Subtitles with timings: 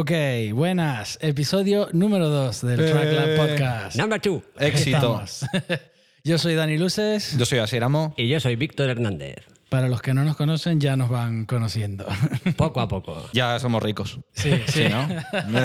[0.00, 0.12] Ok,
[0.54, 1.18] buenas.
[1.20, 2.90] Episodio número 2 del Eh.
[2.90, 3.96] Tracklab Podcast.
[3.96, 4.42] Number two.
[4.58, 5.20] Éxito.
[5.22, 5.44] Estamos.
[6.24, 7.36] Yo soy Dani Luces.
[7.36, 8.14] Yo soy Asiramo.
[8.16, 9.44] Y yo soy Víctor Hernández.
[9.68, 12.06] Para los que no nos conocen, ya nos van conociendo.
[12.56, 13.28] Poco a poco.
[13.34, 14.18] Ya somos ricos.
[14.32, 15.06] Sí, sí, Sí, ¿no?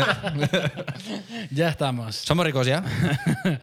[1.52, 2.18] ya estamos.
[2.18, 2.84] ¿Somos ricos ya?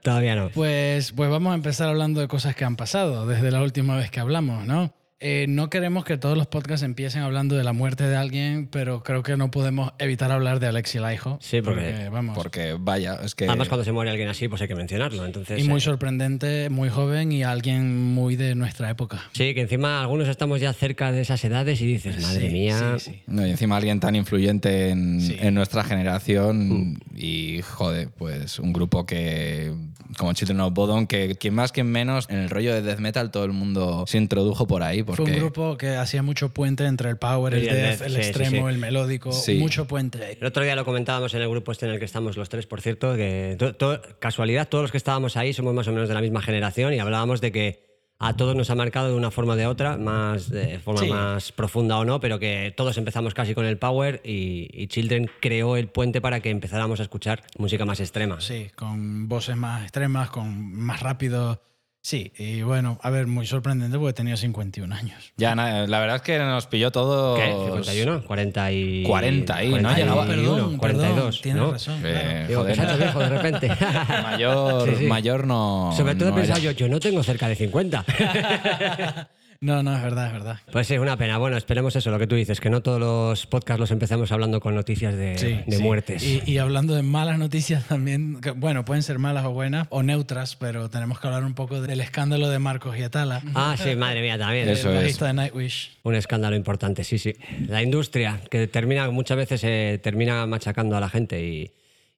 [0.03, 0.49] Todavía no.
[0.51, 4.11] Pues, pues vamos a empezar hablando de cosas que han pasado desde la última vez
[4.11, 4.95] que hablamos, ¿no?
[5.25, 9.05] Eh, no queremos que todos los podcasts empiecen hablando de la muerte de alguien, pero
[9.05, 11.39] creo que no podemos evitar hablar de Alexi Laiho.
[11.41, 12.37] Sí, porque- vamos.
[12.37, 13.47] Porque vaya, es que.
[13.47, 15.25] Además, cuando se muere alguien así, pues hay que mencionarlo.
[15.25, 19.21] Entonces, y muy eh, sorprendente, muy joven y alguien muy de nuestra época.
[19.33, 22.97] sí, que encima algunos estamos ya cerca de esas edades y dices, madre Sí, mía.
[22.99, 23.23] sí, sí.
[23.29, 25.37] No, y encima alguien tan influyente en, Sí.
[25.41, 29.73] en nuestra generación y, joder, pues un grupo que,
[30.19, 33.31] como Children of Bodom, que quien más, quien menos, en el rollo de death metal
[33.31, 35.05] todo el mundo se introdujo por ahí.
[35.17, 38.03] Porque, Fue un grupo que hacía mucho puente entre el power, el el death, death,
[38.03, 38.75] el sí, sí, extremo, sí.
[38.75, 39.55] el melódico, Sí.
[39.59, 40.39] mucho puente.
[40.41, 42.67] El otro día lo comentábamos en el grupo este en el que estamos los tres,
[42.67, 46.09] por cierto, que to- to- casualidad, todos los que estábamos ahí somos más o menos
[46.09, 47.93] de la misma generación y hablábamos de que
[48.25, 51.09] a todos nos ha marcado de una forma o de otra, más de forma Sí.
[51.09, 55.29] más profunda o no, pero que todos empezamos casi con el power y, y Children
[55.41, 58.41] creó el puente para que empezáramos a escuchar música más extrema.
[58.41, 61.61] Sí, con voces más extremas, con más rápido.
[62.05, 65.33] Sí, y bueno, a ver, muy sorprendente porque tenía 51 años.
[65.37, 67.37] Ya, la verdad es que nos pilló todo.
[67.37, 67.53] ¿Qué?
[67.53, 68.25] ¿51?
[68.25, 69.03] 40 y...
[69.05, 69.75] 40 ahí, ¿no?
[69.83, 71.71] 41, Llegaba- perdón, 42, perdón, tienes ¿no?
[71.73, 72.03] razón.
[72.05, 72.63] Eh, claro.
[72.65, 73.69] Joder, viejo de repente.
[74.25, 75.07] mayor, Sí, sí.
[75.07, 75.95] mayor no.
[75.97, 76.73] Sobre todo he no pensado era.
[76.73, 78.05] yo, yo no tengo cerca de 50.
[79.63, 80.59] No, no, es verdad, es verdad.
[80.73, 81.39] Pues sí, una pena.
[81.39, 84.59] Bueno, esperemos eso, lo que tú dices, que no todos los podcasts los empecemos hablando
[84.61, 85.83] con noticias de, Sí, de sí.
[85.83, 86.23] muertes.
[86.25, 90.03] Y, y hablando de malas noticias también, que, bueno, pueden ser malas o buenas o
[90.03, 94.21] neutras, pero tenemos que hablar un poco del escándalo de Marcos Yetala, Ah, sí, madre
[94.21, 94.69] mía, también.
[94.69, 95.03] Eso el es.
[95.03, 95.93] bajista de Nightwish.
[96.03, 97.33] Un escándalo importante, sí, sí.
[97.69, 101.71] La industria, que termina, muchas veces eh, termina machacando a la gente y,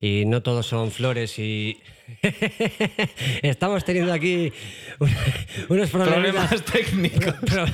[0.04, 1.78] y no todos son flores y...
[3.42, 4.53] Estamos teniendo aquí
[4.98, 5.10] un-
[5.70, 6.62] unos problemas...
[6.62, 7.32] Técnicos.
[7.47, 7.65] Pro-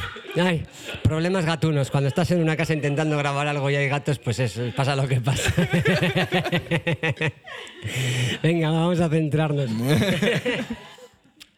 [0.44, 0.62] ay,
[1.02, 1.90] problemas gatunos.
[1.90, 5.08] Cuando estás en una casa intentando grabar algo y hay gatos, pues es, pasa lo
[5.08, 5.52] que pasa.
[8.44, 9.68] Venga, vamos a centrarnos.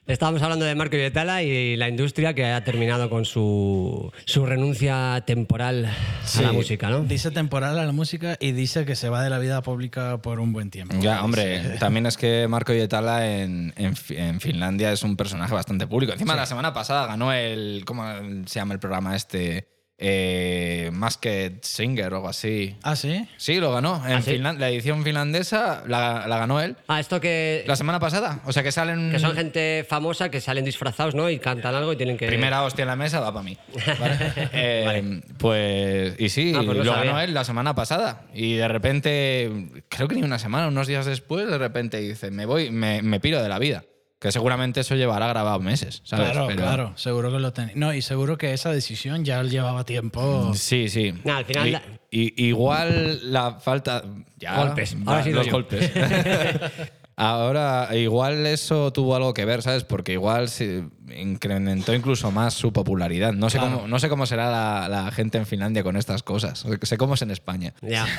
[0.04, 5.22] Estábamos hablando de Marco Vietala y la industria que ha terminado con su, su renuncia
[5.24, 7.04] temporal a la música, ¿no?
[7.04, 10.40] Dice temporal a la música y dice que se va de la vida pública por
[10.40, 10.96] un buen tiempo.
[11.00, 16.12] Ya, hombre, también es que Marco Yetala en, en Finlandia es un personaje bastante público.
[16.12, 17.84] Encima, la semana pasada ganó el.
[17.84, 18.04] ¿Cómo
[18.46, 19.68] se llama el programa este?
[20.04, 22.74] Eh, Masked Singer o algo así.
[22.82, 23.24] Ah, sí.
[23.36, 24.02] Sí, lo ganó.
[24.04, 24.36] En ¿Ah, sí?
[24.38, 26.76] La edición finlandesa la, la ganó él.
[26.88, 28.40] Ah, esto que, La semana pasada.
[28.44, 29.12] O sea que salen.
[29.12, 31.30] que son gente famosa que salen disfrazados, ¿no?
[31.30, 32.26] Y cantan algo y tienen que...
[32.26, 33.56] Primera hostia en la mesa va para mí.
[34.00, 34.16] ¿vale?
[34.52, 37.10] Eh, Pues, y sí, Ah, pues no lo sabía.
[37.12, 38.22] ganó él la semana pasada.
[38.34, 39.50] Y de repente,
[39.88, 43.20] creo que ni una semana, unos días después, de repente dice, me voy, me, me
[43.20, 43.84] piro de la vida.
[44.22, 46.30] Que seguramente eso llevará grabado meses, ¿sabes?
[46.30, 47.72] Claro, Pero- claro, seguro que lo tenía.
[47.74, 50.52] No, y seguro que esa decisión ya llevaba tiempo.
[50.54, 51.12] Sí, sí.
[51.28, 54.04] Al final Y- la- y- igual la falta.
[54.38, 54.96] Ya, Golpes.
[55.04, 55.52] Ahora sí los yo.
[55.52, 55.90] golpes.
[57.16, 59.84] Ahora, igual eso tuvo algo que ver, ¿sabes?
[59.84, 60.84] Porque igual se
[61.16, 63.32] incrementó incluso más su popularidad.
[63.32, 63.76] No sé, Claro.
[63.76, 66.64] cómo, no sé cómo será la, la gente en Finlandia con estas cosas.
[66.82, 67.74] Sé cómo es en España.
[67.82, 68.06] Ya.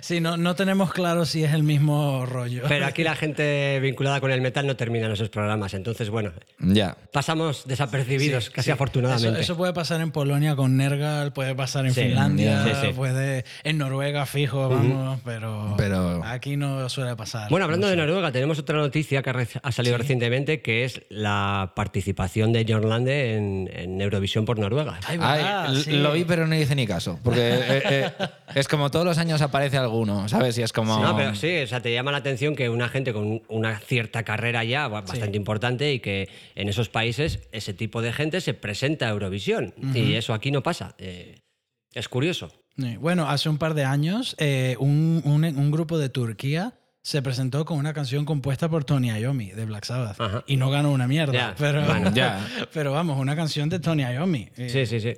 [0.00, 2.62] Sí, no, no tenemos claro si es el mismo rollo.
[2.68, 5.74] Pero aquí la gente vinculada con el metal no termina en esos programas.
[5.74, 6.96] Entonces, bueno, Ya.
[7.12, 9.28] pasamos desapercibidos, casi Sí, afortunadamente.
[9.40, 12.92] Eso, eso puede pasar en Polonia con Nergal, puede pasar en Sí, Finlandia, sí, sí.
[12.94, 17.50] puede en Noruega fijo, vamos, pero, Pero- aquí no suele pasar.
[17.50, 22.52] Bueno, hablando de Noruega, tenemos otra noticia que ha salido recientemente, que es la participación
[22.52, 24.98] de John Lande en, en Eurovisión por Noruega.
[25.06, 25.92] Ay, verdad, sí.
[25.92, 27.18] Lo vi, pero no hice ni caso.
[27.22, 28.10] Porque eh, eh,
[28.54, 30.56] es como todos los años aparece alguno, ¿sabes?
[30.58, 30.98] Y es como.
[31.02, 34.22] No, pero sí, o sea, te llama la atención que una gente con una cierta
[34.22, 38.54] carrera ya ba- bastante importante y que en esos países ese tipo de gente se
[38.54, 39.74] presenta a Eurovisión.
[39.94, 40.94] Y eso aquí no pasa.
[40.98, 41.40] Eh,
[41.94, 42.50] es curioso.
[42.78, 46.74] Sí, Bueno, hace un par de años eh, un, un- un grupo de Turquía
[47.06, 50.42] se presentó con una canción compuesta por Tony Iommi de Black Sabbath Ajá.
[50.48, 51.54] y no ganó una mierda.
[51.56, 52.44] Pero, bueno, ya.
[52.74, 54.48] pero vamos, una canción de Tony Iommi.
[54.56, 55.16] Eh, Sí, sí, sí.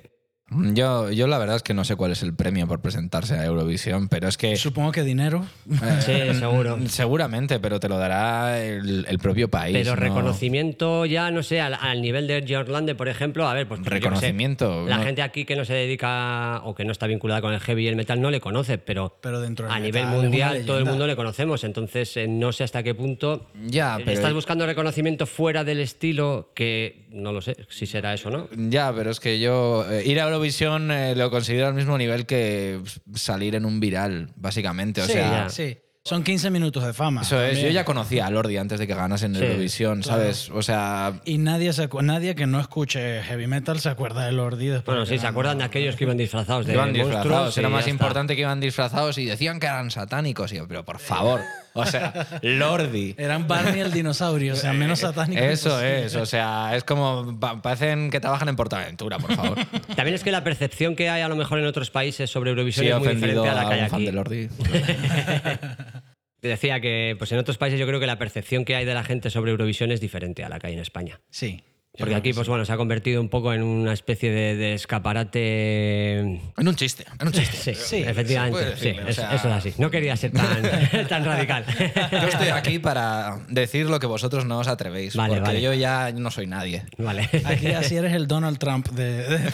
[0.51, 3.45] Yo, yo la verdad es que no sé cuál es el premio por presentarse a
[3.45, 4.55] Eurovisión, pero es que.
[4.55, 5.45] Supongo que dinero.
[6.05, 6.77] Sí, seguro.
[6.87, 9.75] Seguramente, pero te lo dará el, el propio país.
[9.77, 9.95] Pero ¿no?
[9.97, 13.89] reconocimiento ya, no sé, al, al nivel de Jorlande, por ejemplo, a ver, pues sé,
[13.89, 17.53] Reconocimiento, la no- gente aquí que no se dedica o que no está vinculada con
[17.53, 20.65] el heavy y el metal no le conoce, pero, Pero dentro a nivel metal mundial
[20.65, 24.11] todo el mundo le conocemos, entonces eh, no sé hasta qué punto Ya, pero.
[24.11, 28.47] estás buscando reconocimiento fuera del estilo que no lo sé si será eso o no.
[28.69, 29.85] Ya, pero es que yo.
[29.89, 32.79] eh, ir a Eurovisión eh, lo considero al mismo nivel que
[33.13, 35.01] salir en un viral, básicamente.
[35.01, 35.49] O sí, sea, ya.
[35.49, 35.77] sí.
[36.05, 37.21] Son 15 minutos de fama.
[37.21, 37.59] eso es.
[37.61, 40.49] Yo ya conocía a Lordi antes de que ganase en Sí, Eurovisión, ¿sabes?
[40.49, 44.67] O sea, Y nadie, se nadie que no escuche heavy metal se acuerda de Lordi
[44.67, 44.85] después.
[44.85, 47.55] Bueno, de sí, se acuerdan de aquellos que iban disfrazados de iban disfrazados.
[47.57, 47.89] Era más está.
[47.91, 50.51] importante que iban disfrazados y decían que eran satánicos.
[50.53, 51.41] Y yo, pero por favor.
[51.73, 53.15] O sea, Lordi.
[53.17, 55.41] Eran Barney el dinosaurio, o sea, menos satánico.
[55.41, 57.39] Eso es, o sea, es como.
[57.39, 59.57] pa- parecen que trabajan en Portaventura, por favor.
[59.95, 62.85] También es que la percepción que hay a lo mejor en otros países sobre Eurovisión
[62.85, 64.05] Sí, es muy ofendido diferente a la que hay un fan aquí.
[64.05, 64.49] de Lordi.
[66.41, 69.03] Decía que pues en otros países yo creo que la percepción que hay de la
[69.03, 71.19] gente sobre Eurovisión es diferente a la que hay en España.
[71.29, 71.63] Sí.
[71.99, 76.19] Porque aquí, pues bueno, se ha convertido un poco en una especie de, de escaparate.
[76.19, 77.57] En un chiste, en un chiste.
[77.57, 78.77] Sí, Sí, efectivamente.
[78.77, 79.73] sí, o sea- eso es así.
[79.77, 81.65] No quería ser tan, tan radical.
[82.11, 85.15] Yo estoy aquí para decir lo que vosotros no os atrevéis.
[85.15, 85.61] Vale, porque vale.
[85.61, 86.85] yo ya no soy nadie.
[86.97, 87.29] Vale.
[87.45, 89.23] Aquí así eres el Donald Trump de...
[89.23, 89.39] de-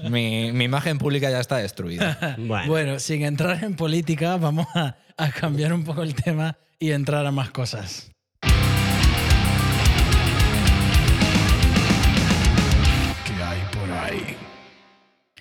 [0.10, 2.36] Mi, mi imagen pública ya está destruida.
[2.38, 6.90] Bueno, Bueno, sin entrar en política, vamos a, a cambiar un poco el tema y
[6.92, 8.10] entrar a más cosas.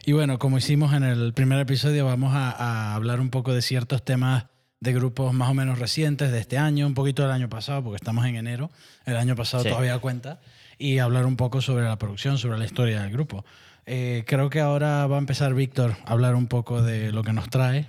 [0.10, 3.62] Y bueno, como hicimos en el primer episodio, vamos a, a hablar un poco de
[3.62, 4.48] ciertos temas
[4.80, 7.98] de grupos más o menos recientes de este año, un poquito del año pasado, porque
[7.98, 8.72] estamos en enero,
[9.06, 9.70] el año pasado Sí.
[9.70, 10.40] todavía cuenta,
[10.80, 13.46] y hablar un poco sobre la producción, sobre la historia del grupo.
[13.86, 17.32] Eh, creo que ahora va a empezar Víctor a hablar un poco de lo que
[17.32, 17.86] nos trae.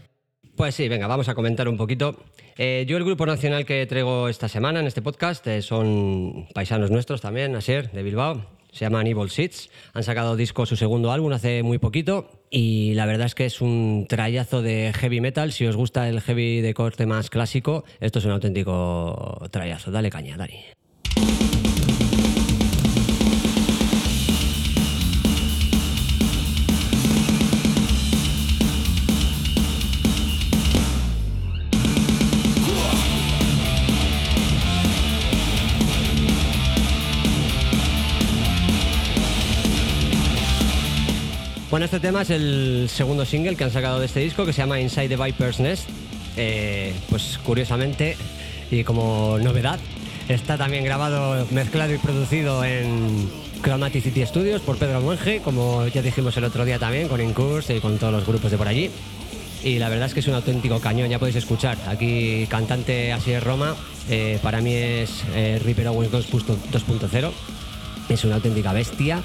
[0.57, 2.23] Pues sí, venga, vamos a comentar un poquito.
[2.59, 6.91] Eh, yo el grupo nacional que traigo esta semana en este podcast eh, son paisanos
[6.91, 8.60] nuestros también, Asier, de Bilbao.
[8.73, 9.71] Se llaman Evil Seeds.
[9.93, 12.29] Han sacado disco, su segundo álbum, hace muy poquito.
[12.51, 15.53] Y la verdad es que es un trayazo de heavy metal.
[15.53, 19.91] Si os gusta el heavy de corte más clásico, esto es un auténtico trayazo.
[19.91, 20.80] Dale caña, Dani.
[41.71, 44.59] Bueno, este tema es el segundo single que han sacado de este disco que se
[44.59, 45.89] llama Inside the Viper's Nest.
[46.37, 48.17] Eh, pues curiosamente
[48.73, 49.79] y como novedad,
[50.29, 53.31] está también grabado, mezclado y producido en
[53.63, 57.81] Chromaticity Studios por Pedro Monge, como ya dijimos el otro día también, con Incurse y
[57.81, 58.91] con todos los grupos de por allí.
[59.63, 61.79] Y la verdad es que es un auténtico cañón, ya podéis escuchar.
[61.87, 63.77] Aquí cantante así es Roma,
[64.09, 67.31] eh, para mí es eh, Reaper Owens 2.0.
[68.09, 69.23] Es una auténtica bestia.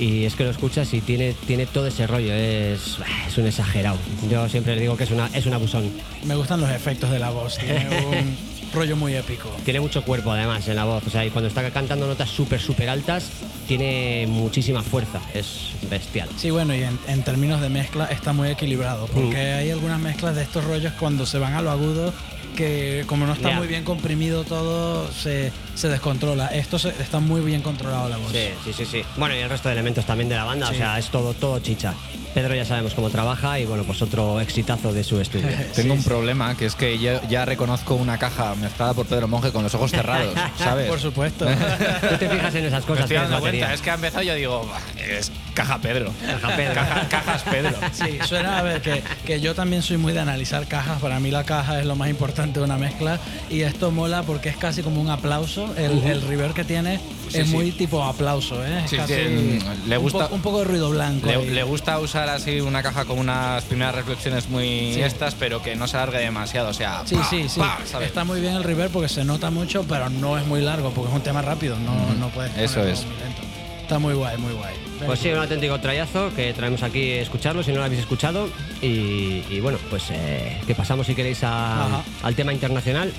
[0.00, 2.96] Y es que lo escuchas y tiene, tiene todo ese rollo, es,
[3.28, 3.98] es un exagerado.
[4.30, 5.90] Yo siempre le digo que es, una, es un abusón.
[6.24, 8.36] Me gustan los efectos de la voz, tiene un
[8.72, 9.50] rollo muy épico.
[9.62, 12.60] Tiene mucho cuerpo además en la voz, o sea, y cuando está cantando notas súper,
[12.62, 13.28] súper altas,
[13.68, 16.30] tiene muchísima fuerza, es bestial.
[16.38, 20.34] Sí, bueno, y en, en términos de mezcla está muy equilibrado, porque hay algunas mezclas
[20.34, 22.14] de estos rollos cuando se van a lo agudo
[22.60, 26.48] que como no está muy bien comprimido todo, se, se descontrola.
[26.48, 28.32] Esto se- está muy bien controlado la voz.
[28.32, 29.02] Sí, sí, sí, sí.
[29.16, 30.74] Bueno, y el resto de elementos también de la banda, Sí.
[30.74, 31.94] o sea, es todo, todo chicha.
[32.34, 35.48] Pedro ya sabemos cómo trabaja y bueno, pues otro exitazo de su estudio.
[35.74, 39.50] Tengo un problema, que es que yo ya reconozco una caja mezclada por Pedro Monge
[39.52, 40.88] con los ojos cerrados, ¿sabes?
[40.88, 41.46] Por supuesto.
[42.10, 43.60] Tú te fijas en esas Me cosas estoy que es dando batería.
[43.66, 46.12] cuenta, es que ha empezado yo digo, "Bah, es caja Pedro.
[46.24, 46.74] Caja Pedro.
[46.74, 47.72] Caja- cajas Pedro.
[47.92, 51.00] Sí, suena a ver que, que yo también soy muy de analizar cajas.
[51.00, 53.18] Para mí la caja es lo más importante de una mezcla.
[53.50, 55.74] Y esto mola porque es casi como un aplauso.
[55.76, 57.00] El, el reverb que tiene
[57.34, 57.54] es sí.
[57.54, 58.82] muy tipo aplauso, ¿eh?
[58.84, 61.26] Es Sí, casi sí, mm, le un gusta- po- Un, poco de ruido blanco.
[61.26, 65.02] Le, gusta usar así una caja con unas primeras reflexiones muy Sí.
[65.02, 66.68] estas, pero que no se alargue demasiado.
[66.70, 67.60] O sea, Sí, pa, sí, sí.
[67.60, 68.08] pa, ¿sabes?
[68.08, 71.10] Está muy bien el reverb porque se nota mucho, pero no es muy largo porque
[71.10, 71.76] es un tema rápido.
[71.78, 72.56] No, no puedes.
[72.56, 73.04] Eso es.
[73.04, 73.42] muy lento.
[73.82, 74.74] Está muy guay, muy guay.
[75.04, 78.48] Pues sí, un auténtico trayazo que traemos aquí a escucharlo si no lo habéis escuchado.
[78.80, 83.12] Y, y bueno, pues eh, que pasamos si queréis a- al tema internacional.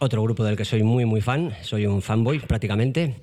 [0.00, 3.16] Otro grupo del que soy muy muy fan, soy un fanboy prácticamente.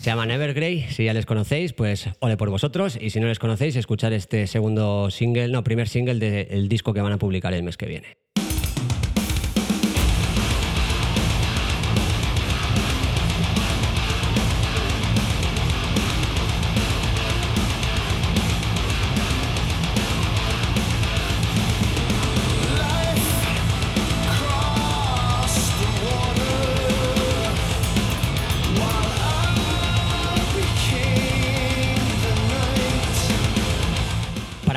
[0.00, 2.96] Se llaman Evergrey, si ya les conocéis, pues ole por vosotros.
[3.00, 7.00] Y si no les conocéis, escuchar este segundo single, no, primer single del disco que
[7.00, 8.16] van a publicar el mes que viene.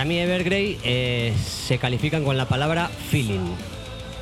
[0.05, 3.55] Para mí Evergrey eh, se califican con la palabra feeling.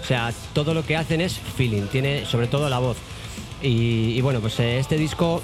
[0.02, 2.96] O sea, todo lo que hacen es feeling, tiene sobre todo la voz.
[3.62, 5.42] Y, y bueno, pues eh, este disco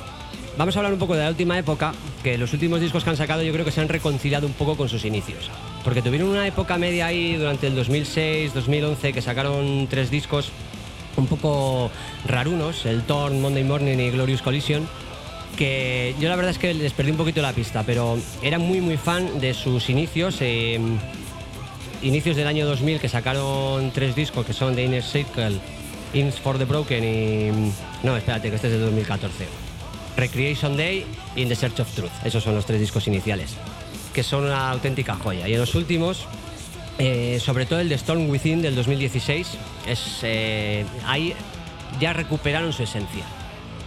[0.58, 1.92] vamos a hablar un poco de la última época,
[2.24, 4.78] que los últimos discos que han sacado yo creo que se han reconciliado un poco
[4.78, 5.52] con sus inicios.
[5.84, 10.54] Porque tuvieron una época media ahí durante el 2006, 2011, que sacaron tres discos
[11.18, 11.92] un poco
[12.26, 14.88] rarunos, el Torn, Monday Morning y Glorious Collision,
[15.58, 18.82] que yo la verdad es que les perdí un poquito la pista, pero era muy
[18.82, 20.38] muy fan de sus inicios.
[20.42, 20.80] eh,
[22.02, 25.60] inicios del año 2000 que sacaron tres discos que son The Inner Circle,
[26.14, 27.74] Ins for the Broken y...
[28.04, 29.46] No, espérate, que este es de 2014.
[30.18, 32.12] Recreation Day y In the Search of Truth.
[32.24, 33.56] Esos son los tres discos iniciales,
[34.14, 35.48] que son una auténtica joya.
[35.48, 36.26] Y en los últimos,
[36.98, 39.48] eh, sobre todo el de Storm Within del 2016,
[39.88, 41.34] es, eh, ahí
[42.00, 43.26] ya recuperaron su esencia.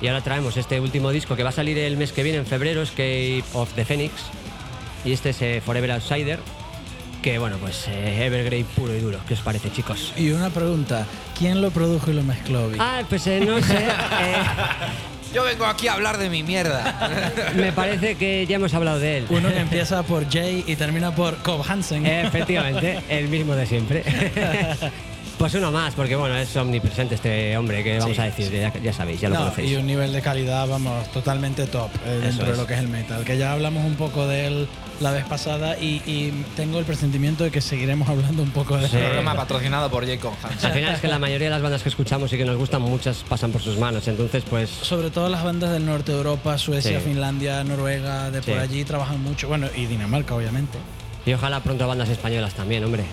[0.02, 2.46] Y ahora traemos este último disco que va a salir el mes que viene, en
[2.46, 4.12] febrero, Escape of the Phoenix.
[5.04, 6.40] Y este es eh, Forever Outsider,
[7.22, 9.20] que bueno, pues eh, Evergrey puro y duro.
[9.28, 10.12] ¿Qué os parece, chicos?
[10.16, 11.06] Y una pregunta,
[11.38, 12.68] ¿quién lo produjo y lo mezcló?
[12.68, 12.80] Vic?
[12.80, 13.76] Ah, pues eh, no sé.
[13.76, 14.34] eh,
[15.32, 17.50] Yo vengo aquí a hablar de mi mierda.
[17.54, 19.26] me parece que ya hemos hablado de él.
[19.30, 22.04] Uno que empieza por Jay y termina por Cobb Hansen.
[22.06, 24.02] Efectivamente, el mismo de siempre.
[25.38, 28.72] Pues uno más, porque bueno, es omnipresente este hombre, que vamos Sí, a decir, ya,
[28.80, 29.72] ya sabéis, ya lo No, conocéis.
[29.72, 32.58] y un nivel de calidad, vamos, totalmente top eh, dentro de es.
[32.58, 33.24] lo que es el metal.
[33.24, 34.68] Que ya hablamos un poco de él
[35.00, 38.88] la vez pasada y, y tengo el presentimiento de que seguiremos hablando un poco de
[38.88, 38.96] Sí.
[38.96, 39.02] él.
[39.04, 40.32] Programa patrocinado por Jacob.
[40.44, 42.80] Al final es que la mayoría de las bandas que escuchamos y que nos gustan,
[42.82, 44.06] muchas pasan por sus manos.
[44.06, 47.04] Entonces, pues Sobre todo las bandas del norte de Europa, Suecia, Sí.
[47.04, 49.48] Finlandia, Noruega, de por allí trabajan mucho.
[49.48, 50.78] Bueno, y Dinamarca, obviamente.
[51.26, 53.04] y ojalá pronto bandas españolas también, hombre.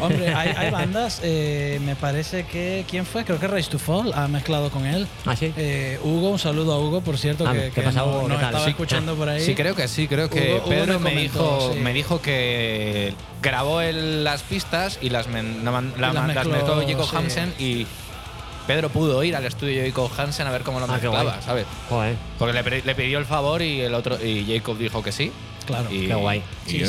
[0.00, 2.84] Hombre, hay, hay bandas, eh, me parece que.
[2.88, 3.24] ¿Quién fue?
[3.24, 5.06] Creo que Race to Fall ha mezclado con él.
[5.26, 5.52] ¿Ah, sí?
[5.56, 8.22] Eh, Hugo, un saludo a Hugo, por cierto, Ah, que, ¿qué que pasa, no- Hugo?
[8.22, 8.46] ¿Qué nos tal?
[8.48, 8.70] estaba Sí.
[8.70, 9.40] escuchando por ahí.
[9.44, 11.78] Sí, creo que sí, creo que Hugo- Hugo Pedro me me, comentó, dijo, sí.
[11.80, 16.34] me dijo que grabó el- las pistas y las, men- la la Y las man-
[16.34, 17.16] las mezcló, mezcló Jacob sí.
[17.16, 17.86] Hansen y
[18.66, 21.40] Pedro pudo ir al estudio de Jacob Hansen a ver cómo lo Ah, qué mezclaba.
[21.40, 21.64] ¿sabes?
[21.88, 22.16] Joder.
[22.38, 25.32] Porque le, le pidió el favor y el otro y Jacob dijo que sí.
[25.66, 25.90] Claro.
[25.90, 26.42] y, qué guay.
[26.66, 26.84] y Sí.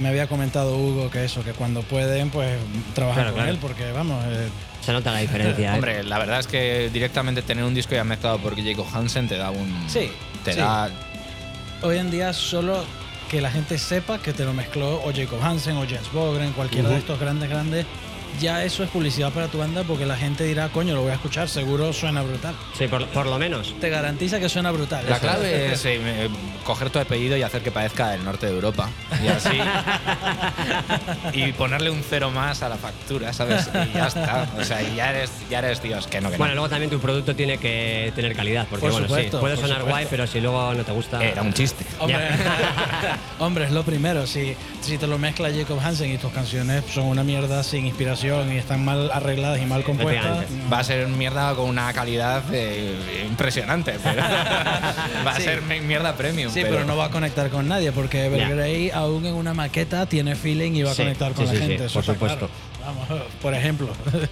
[0.00, 2.58] Me había comentado Hugo que eso, que cuando pueden, pues
[2.94, 3.52] trabajar Claro, con claro.
[3.52, 4.24] él, porque vamos.
[4.26, 4.48] eh,
[4.84, 5.72] Se nota la diferencia.
[5.72, 5.74] ¿eh?
[5.74, 9.36] Hombre, la verdad es que directamente tener un disco ya mezclado por Jacob Hansen te
[9.36, 9.72] da un.
[9.88, 10.10] Sí,
[10.44, 10.58] Te sí.
[10.58, 10.90] da.
[11.82, 12.82] hoy en día solo
[13.30, 16.88] que la gente sepa que te lo mezcló o Jacob Hansen o Jens Bogren, cualquiera
[16.88, 17.84] de estos grandes, grandes,
[18.40, 21.14] ya eso es publicidad para tu banda porque la gente dirá, coño, lo voy a
[21.14, 22.54] escuchar, seguro suena brutal.
[22.78, 23.74] Sí, por, por lo menos.
[23.80, 25.04] Te garantiza que suena brutal.
[25.08, 26.28] La clave es eh, me-
[26.64, 28.88] coger tu apellido y hacer que parezca del norte de Europa.
[29.24, 29.58] Y así.
[31.32, 33.68] y ponerle un cero más a la factura, ¿sabes?
[33.92, 34.46] Y ya está.
[34.58, 36.06] O sea, ya eres, ya eres Dios.
[36.06, 36.60] Que no, que Bueno, no.
[36.60, 39.78] luego también tu producto tiene que tener calidad, porque Por bueno, supuesto, sí, puede sonar
[39.78, 39.90] supuesto.
[39.90, 41.22] guay, pero si luego no te gusta.
[41.24, 41.84] Era un chiste.
[41.98, 42.28] Hombre,
[43.38, 44.26] hombre, es lo primero.
[44.26, 48.52] Si, si te lo mezcla Jacob Hansen y tus canciones son una mierda sin inspiración
[48.52, 50.46] y están mal arregladas y mal compuestas.
[50.72, 53.96] Va a ser mierda con una calidad eh, impresionante.
[54.02, 54.22] Pero
[55.26, 55.42] va a Sí.
[55.42, 56.52] ser mi- mierda premium.
[56.52, 60.34] Sí, pero, no va a conectar con nadie porque Evergrey aún en una maqueta tiene
[60.34, 61.84] feeling y va a conectar con sí, la gente.
[61.86, 62.48] eso por supuesto.
[62.78, 62.96] claro.
[63.08, 63.88] Vamos, por ejemplo.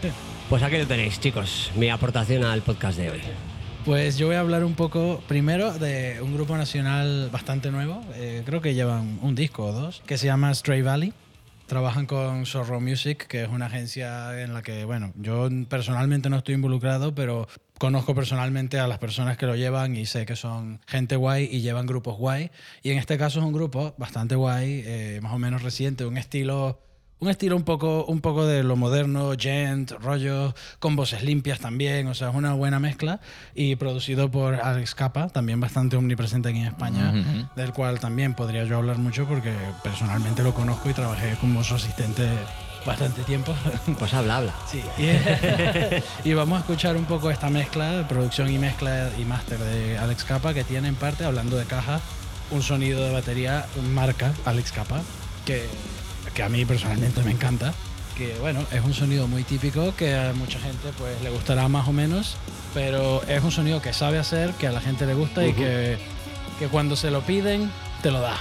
[0.49, 1.71] Pues aquí lo tenéis, chicos.
[1.76, 3.21] Mi aportación al podcast de hoy.
[3.88, 8.42] Pues yo voy a hablar un poco primero de un grupo nacional bastante nuevo, eh,
[8.45, 11.14] creo que llevan un disco o dos, que se llama Stray Valley.
[11.66, 16.37] Trabajan con Zorro Music, que es una agencia en la que, bueno, yo personalmente no
[16.37, 20.83] estoy involucrado, pero conozco personalmente a las personas que lo llevan y sé que son
[20.87, 22.50] gente guay y llevan grupos guay.
[22.83, 26.18] Y en este caso es un grupo bastante guay, eh, más o menos reciente, un
[26.18, 26.78] estilo
[27.20, 32.06] un estilo un poco, un poco de lo moderno, gent, rollo, con voces limpias también,
[32.06, 33.20] o sea, es una buena mezcla.
[33.54, 37.12] Y producido por Alex Capa, también bastante omnipresente aquí en España,
[37.56, 41.75] del cual también podría yo hablar mucho porque personalmente lo conozco y trabajé como su
[41.75, 42.28] asistente
[42.87, 43.54] bastante tiempo.
[43.98, 44.54] Pues habla, habla.
[44.70, 44.82] Sí.
[44.98, 49.98] Y, y vamos a escuchar un poco esta mezcla, producción y mezcla y máster de
[49.98, 52.00] Alex Capa, que tiene en parte, hablando de caja,
[52.50, 55.00] un sonido de batería marca Alex Capa,
[55.44, 55.66] que,
[56.38, 57.75] que a mí personalmente me encanta.
[58.16, 61.88] Que bueno, es un sonido muy típico que a mucha gente pues le gustará más
[61.88, 62.37] o menos,
[62.73, 65.99] pero es un sonido que sabe hacer, que a la gente le gusta y que,
[66.61, 68.37] que cuando se lo piden, te lo da.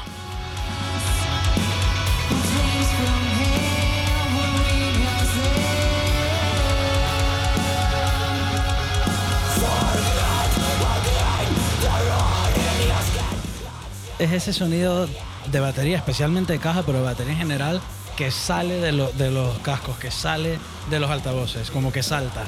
[14.20, 15.08] es ese sonido
[15.52, 17.82] de batería, especialmente de caja, pero de batería en general,
[18.16, 22.44] que sale de, lo- de los cascos, que sale de los altavoces, como que salta.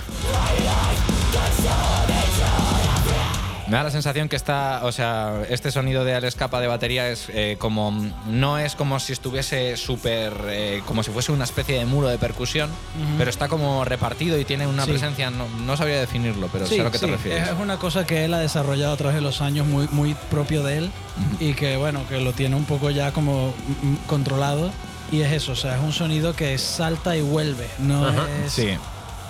[3.69, 7.07] Me da la sensación que está, o sea, este sonido de al escapa de batería
[7.09, 7.91] es eh, como,
[8.25, 12.17] no es como si estuviese súper, eh, como si fuese una especie de muro de
[12.17, 12.71] percusión,
[13.19, 14.91] pero está como repartido y tiene una Sí.
[14.91, 17.47] presencia, no, no sabría definirlo, pero sé a lo que te sí, refieres.
[17.49, 20.63] Es una cosa que él ha desarrollado a través de los años muy, muy propio
[20.63, 20.91] de él
[21.39, 23.49] y que bueno, que lo tiene un poco ya como
[23.83, 24.71] mm, controlado.
[25.11, 27.67] Y es eso, o sea, es un sonido que salta y vuelve.
[27.79, 28.27] No Ajá.
[28.45, 28.69] es, Sí,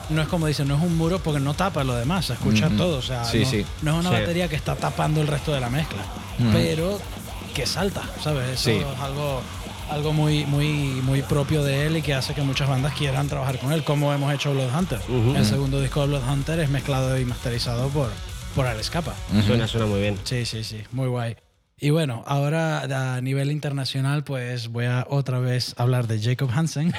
[0.09, 2.69] no es como dicen, no es un muro porque no tapa lo demás, se escucha
[2.69, 2.97] todo.
[2.97, 3.65] O sea, Sí, no, sí.
[3.81, 4.21] no es una Sí.
[4.21, 6.01] batería que está tapando el resto de la mezcla,
[6.53, 6.99] pero
[7.53, 8.49] que salta, ¿sabes?
[8.49, 8.71] Eso Sí.
[8.77, 9.41] es algo,
[9.89, 10.67] algo muy, muy,
[11.03, 14.13] muy propio de él y que hace que muchas bandas quieran trabajar con él, como
[14.13, 14.99] hemos hecho Blood Hunter.
[15.09, 15.35] Ujú.
[15.35, 18.09] El segundo disco de Blood Hunter es mezclado y masterizado por,
[18.55, 19.13] por Al Escapa.
[19.45, 20.17] Suena, suena muy bien.
[20.23, 21.35] Sí, sí, sí, muy guay.
[21.81, 26.93] Y bueno, ahora a nivel internacional, pues voy a otra vez hablar de Jacob Hansen.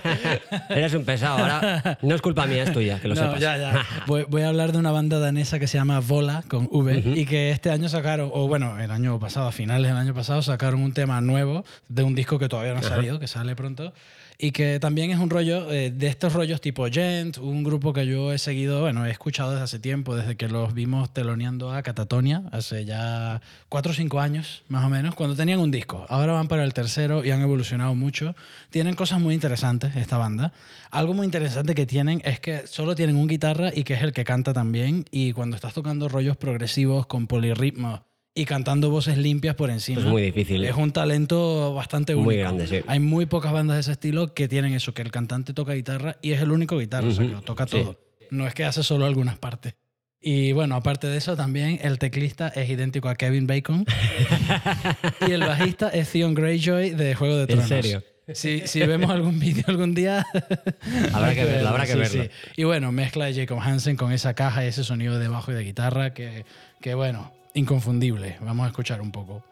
[0.68, 1.38] Eres un pesado.
[1.38, 3.40] Ahora no es culpa mía, es tuya, que lo no, sepas.
[3.40, 3.86] ya, ya.
[4.06, 7.24] Voy, voy a hablar de una banda danesa que se llama Vola, con V, y
[7.24, 10.82] que este año sacaron, o bueno, el año pasado, a finales del año pasado, sacaron
[10.82, 13.92] un tema nuevo de un disco que todavía no ha salido, que sale pronto,
[14.40, 18.06] y que también es un rollo eh, de estos rollos tipo Gent, un grupo que
[18.06, 21.82] yo he seguido, bueno, he escuchado desde hace tiempo, desde que los vimos teloneando a
[21.82, 26.06] Catatonia, hace ya cuatro o cinco años, más o menos, cuando tenían un disco.
[26.08, 28.34] Ahora van para el tercero y han evolucionado mucho.
[28.70, 30.52] Tienen cosas muy interesantes esta banda.
[30.90, 34.12] Algo muy interesante que tienen es que solo tienen un guitarra y que es el
[34.12, 35.04] que canta también.
[35.10, 38.00] Y cuando estás tocando rollos progresivos con polirritmos
[38.34, 40.00] y cantando voces limpias por encima.
[40.00, 40.64] Es muy difícil.
[40.64, 42.26] Es un talento bastante único.
[42.26, 42.80] Muy grande, sí.
[42.86, 46.16] Hay muy pocas bandas de ese estilo que tienen eso, que el cantante toca guitarra
[46.22, 47.78] y es el único guitarra, o sea, que lo toca Sí.
[47.78, 47.98] todo.
[48.30, 49.74] No es que hace solo algunas partes.
[50.22, 53.84] Y bueno, aparte de eso, también el teclista es idéntico a Kevin Bacon.
[55.26, 57.68] y el bajista es Theon Greyjoy de Juego de ¿En Tronos.
[57.68, 58.02] serio?
[58.32, 60.24] Si, si vemos algún vídeo algún día.
[61.12, 62.24] Habrá que verlo, habrá que verlo.
[62.56, 65.54] Y bueno, mezcla de Jacob Hansen con esa caja y ese sonido de bajo y
[65.54, 66.44] de guitarra que,
[66.80, 68.36] que bueno, inconfundible.
[68.40, 69.42] Vamos a escuchar un poco.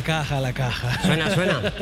[0.00, 1.02] La caja, la caja.
[1.02, 1.60] Suena, suena.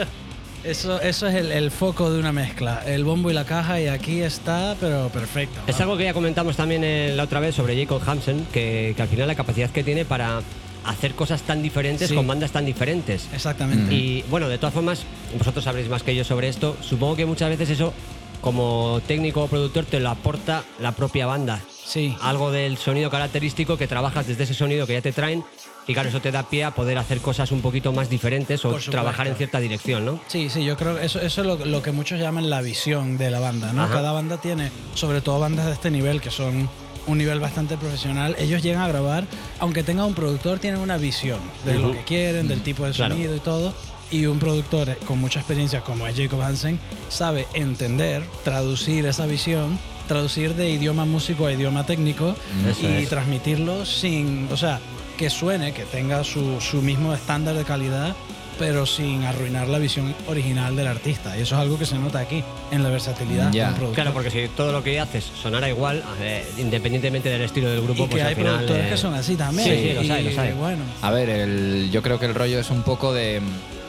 [0.64, 2.82] Eso, eso es el, el foco de una mezcla.
[2.84, 5.60] El bombo y la caja, y aquí está, pero perfecto.
[5.68, 9.00] Es algo que ya comentamos también eh, la otra vez sobre Jacob Hansen, que, que
[9.02, 10.40] al final la capacidad que tiene para
[10.84, 12.14] hacer cosas tan diferentes Sí.
[12.16, 13.28] con bandas tan diferentes.
[13.32, 13.94] Exactamente.
[13.94, 15.04] Y bueno, de todas formas,
[15.38, 16.76] vosotros sabréis más que yo sobre esto.
[16.82, 17.94] Supongo que muchas veces eso,
[18.40, 21.60] como técnico o productor, te lo aporta la propia banda.
[21.88, 22.14] Sí.
[22.20, 25.42] Algo del sonido característico que trabajas desde ese sonido que ya te traen.
[25.86, 28.74] Y claro, eso te da pie a poder hacer cosas un poquito más diferentes o
[28.90, 30.20] trabajar en cierta dirección, ¿no?
[30.26, 33.16] Sí, sí, yo creo que eso, eso es lo, lo que muchos llaman la visión
[33.16, 33.84] de la banda, ¿no?
[33.84, 33.94] Ajá.
[33.94, 36.68] Cada banda tiene, sobre todo bandas de este nivel, que son
[37.06, 39.24] un nivel bastante profesional, ellos llegan a grabar,
[39.60, 43.14] aunque tenga un productor, tienen una visión de lo que quieren, del tipo de Claro.
[43.14, 43.72] sonido y todo.
[44.10, 49.78] Y un productor con mucha experiencia como es Jacob Hansen sabe entender, traducir esa visión,
[50.08, 52.34] traducir de idioma músico a idioma técnico
[52.68, 53.08] Eso y es.
[53.08, 54.80] transmitirlo sin, o sea,
[55.16, 58.14] que suene, que tenga su, su mismo estándar de calidad,
[58.58, 61.36] pero sin arruinar la visión original del artista.
[61.38, 62.42] Y eso es algo que se nota aquí,
[62.72, 63.64] en la versatilidad Ya.
[63.66, 63.94] de un productor.
[63.94, 68.04] Claro, porque si todo lo que haces sonara igual, eh, independientemente del estilo del grupo,
[68.04, 68.54] y pues que al hay final.
[68.54, 69.68] productores eh, que son así también.
[69.68, 70.52] Sí, sí, los y, hay, los hay.
[70.54, 73.40] Bueno, A ver, el- yo creo que el rollo es un poco de.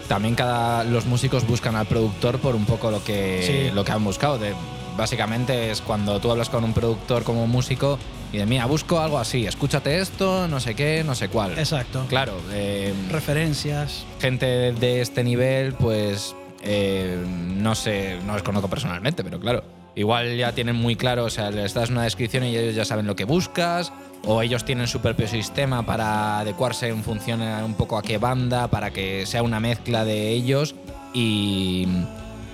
[0.08, 3.76] También cada los músicos buscan al productor por un poco lo que, Sí.
[3.76, 4.38] lo que han buscado.
[4.40, 4.54] De,
[5.00, 7.98] básicamente es cuando tú hablas con un productor como músico
[8.32, 11.58] y de mira, busco algo así, escúchate esto, no sé qué, no sé cuál.
[11.58, 12.06] exacto.
[12.08, 14.06] Claro, eh, Referencias.
[14.20, 19.64] gente de este nivel, pues eh, no sé, no los conozco personalmente, pero claro,
[19.96, 23.08] igual ya tienen muy claro, o sea, les das una descripción y ellos ya saben
[23.08, 23.92] lo que buscas,
[24.26, 28.18] o ellos tienen su propio sistema para adecuarse en función a un poco a qué
[28.18, 30.76] banda, para que sea una mezcla de ellos
[31.14, 31.88] y,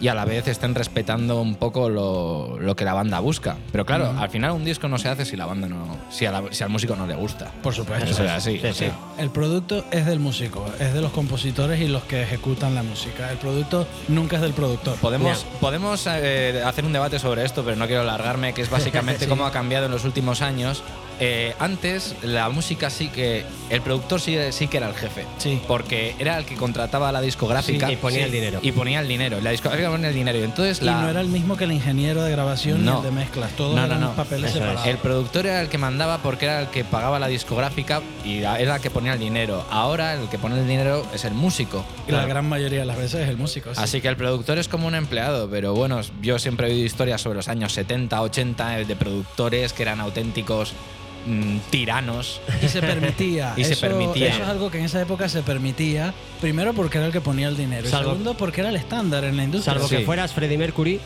[0.02, 3.56] y a la vez estén respetando un poco lo, lo que la banda busca.
[3.72, 6.32] Pero claro, al final un disco no se hace si la banda no, si, a
[6.32, 7.52] la- si al músico no le gusta.
[7.64, 8.06] Por supuesto.
[8.10, 8.60] Eso es así.
[8.62, 8.86] Sí, sí.
[9.18, 13.32] El producto es del músico, es de los compositores y los que ejecutan la música.
[13.32, 14.96] El producto nunca es del productor.
[14.98, 19.20] Podemos, podemos eh, hacer un debate sobre esto, pero no quiero alargarme, que es básicamente
[19.26, 19.30] Sí.
[19.30, 20.84] cómo ha cambiado en los últimos años
[21.20, 23.46] eh, antes la música sí que.
[23.70, 25.26] El productor sí, sí que era el jefe.
[25.40, 25.60] Sí.
[25.68, 27.88] Porque era el que contrataba a la discográfica.
[27.88, 28.60] Sí, y ponía el dinero.
[28.62, 29.42] Y ponía el dinero.
[29.42, 30.38] La discográfica ponía el dinero.
[30.40, 31.02] Y entonces Y la.
[31.02, 32.92] no era el mismo que el ingeniero de grabación No.
[32.92, 33.52] ni el de mezclas.
[33.54, 34.64] Todos No, no, papeles Eso es.
[34.66, 34.88] separados.
[34.88, 38.76] El productor era el que mandaba porque era el que pagaba la discográfica y era
[38.76, 39.66] el que ponía el dinero.
[39.72, 41.84] Ahora el que pone el dinero es el músico.
[42.08, 43.74] Y la gran mayoría de las veces es el músico.
[43.74, 43.82] sí.
[43.82, 47.22] Así que el productor es como un empleado, pero bueno, yo siempre he oído historias
[47.22, 50.74] sobre los años 70, 80 de productores que eran auténticos
[51.26, 52.42] mm, tiranos.
[52.62, 53.54] Y se permitía.
[53.58, 54.28] Y se Eso- permitía.
[54.28, 56.14] Eso es algo que en esa época se permitía.
[56.42, 57.88] Primero porque era el que ponía el dinero.
[57.90, 59.74] Salvo- y segundo porque era el estándar en la industria.
[59.76, 59.98] Salvo Sí.
[59.98, 61.00] que fueras Freddie Mercury,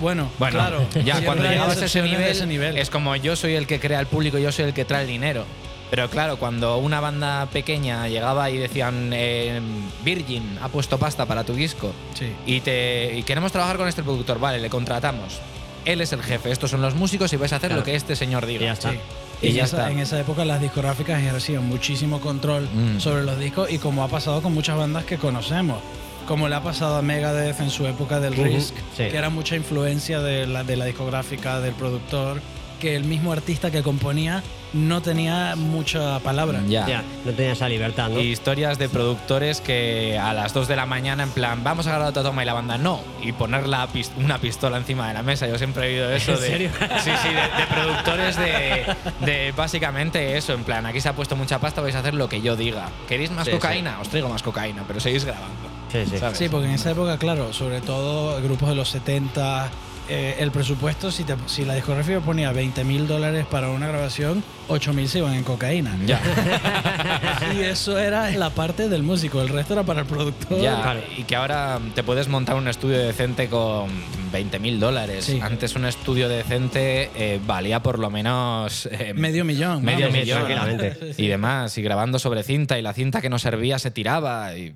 [0.00, 0.86] Bueno, Bueno, claro.
[1.04, 2.76] ya cuando llegabas a ese nivel, de ese nivel.
[2.78, 5.08] es como yo soy el que crea el público, yo soy el que trae el
[5.08, 5.44] dinero.
[5.88, 9.60] Pero claro, cuando una banda pequeña llegaba y decían eh,
[10.04, 12.26] Virgin ha puesto pasta para tu disco Sí.
[12.44, 15.38] y, te, y queremos trabajar con este productor, vale, le contratamos.
[15.84, 17.80] Él es el jefe, estos son los músicos y vais a hacer Claro.
[17.80, 18.62] lo que este señor diga.
[18.62, 18.90] Y ya está.
[18.92, 18.98] Sí.
[19.42, 19.90] Y Y ya esa- está.
[19.90, 23.00] en esa época las discográficas ejercían muchísimo control Mm.
[23.00, 25.78] sobre los discos y como ha pasado con muchas bandas que conocemos.
[26.26, 29.08] Como le ha pasado a Megadeth en su época del Ujú, Risk, sí.
[29.10, 32.40] que era mucha influencia de la, de la discográfica, del productor,
[32.74, 36.60] que el mismo artista que componía no tenía mucha palabra.
[36.68, 36.86] Ya.
[36.86, 38.20] ya, no tenía esa libertad, ¿no?
[38.20, 41.90] Y historias de productores que a las 2 de la mañana, en plan, vamos a
[41.90, 43.00] grabar otra toma y la banda no.
[43.22, 45.46] Y poner la pis- una pistola encima de la mesa.
[45.46, 46.46] Yo siempre he oído eso ¿En de.
[46.48, 46.70] serio?
[47.04, 48.84] Sí, sí, de, de productores de,
[49.24, 50.52] de básicamente eso.
[50.54, 52.88] En plan, aquí se ha puesto mucha pasta, vais a hacer lo que yo diga.
[53.08, 54.00] ¿Queréis más Sí, cocaína?
[54.00, 55.68] Os traigo más cocaína, pero seguís grabando.
[55.92, 56.18] Sí, sí.
[56.18, 56.36] ¿sabes?
[56.36, 59.70] Sí, porque en esa época, claro, sobre todo grupos de los 70,
[60.08, 64.42] eh, el presupuesto, si, te- si la discografía ponía 20 mil dólares para una grabación,
[64.68, 65.96] 8 mil se iban en cocaína.
[66.06, 66.20] Ya.
[67.54, 70.60] Y eso era la parte del músico, el resto era para el productor.
[70.60, 71.00] Ya, Claro.
[71.16, 73.88] y que ahora te puedes montar un estudio decente con
[74.32, 75.26] 20 mil dólares.
[75.26, 75.38] Sí.
[75.40, 79.82] Antes un estudio decente eh, valía por lo menos eh, Medio millón.
[79.84, 80.20] medio vamos.
[80.20, 80.42] millón
[81.16, 84.74] y demás, y grabando sobre cinta y la cinta que no servía se tiraba y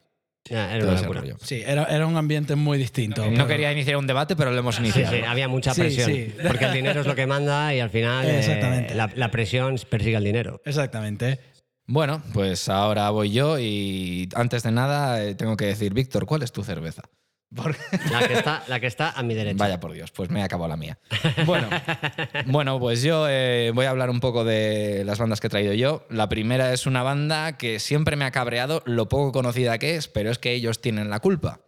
[0.51, 1.23] Era una locura.
[1.43, 3.25] Sí, era, era un ambiente muy distinto.
[3.25, 5.15] No pero- quería iniciar un debate, pero lo hemos Sí, iniciado.
[5.17, 6.11] sí, había mucha presión.
[6.11, 6.33] sí.
[6.47, 8.95] Porque el dinero es lo que manda y al final eh, Exactamente.
[8.95, 10.61] la, la presión persigue el dinero.
[10.65, 11.39] Exactamente.
[11.87, 16.43] Bueno, pues ahora voy yo y antes de nada eh, tengo que decir, Víctor, ¿cuál
[16.43, 17.03] es tu cerveza?
[17.55, 17.79] Porque-
[18.13, 19.57] La que está, la que está a mi derecha.
[19.59, 20.99] Vaya por Dios, pues me he acabado la mía.
[21.47, 21.69] Bueno,
[22.47, 25.73] bueno pues yo eh, voy a hablar un poco de las bandas que he traído
[25.73, 26.07] yo.
[26.11, 30.09] La primera es una banda que siempre me ha cabreado lo poco conocida que es,
[30.09, 31.61] pero es que ellos tienen la culpa.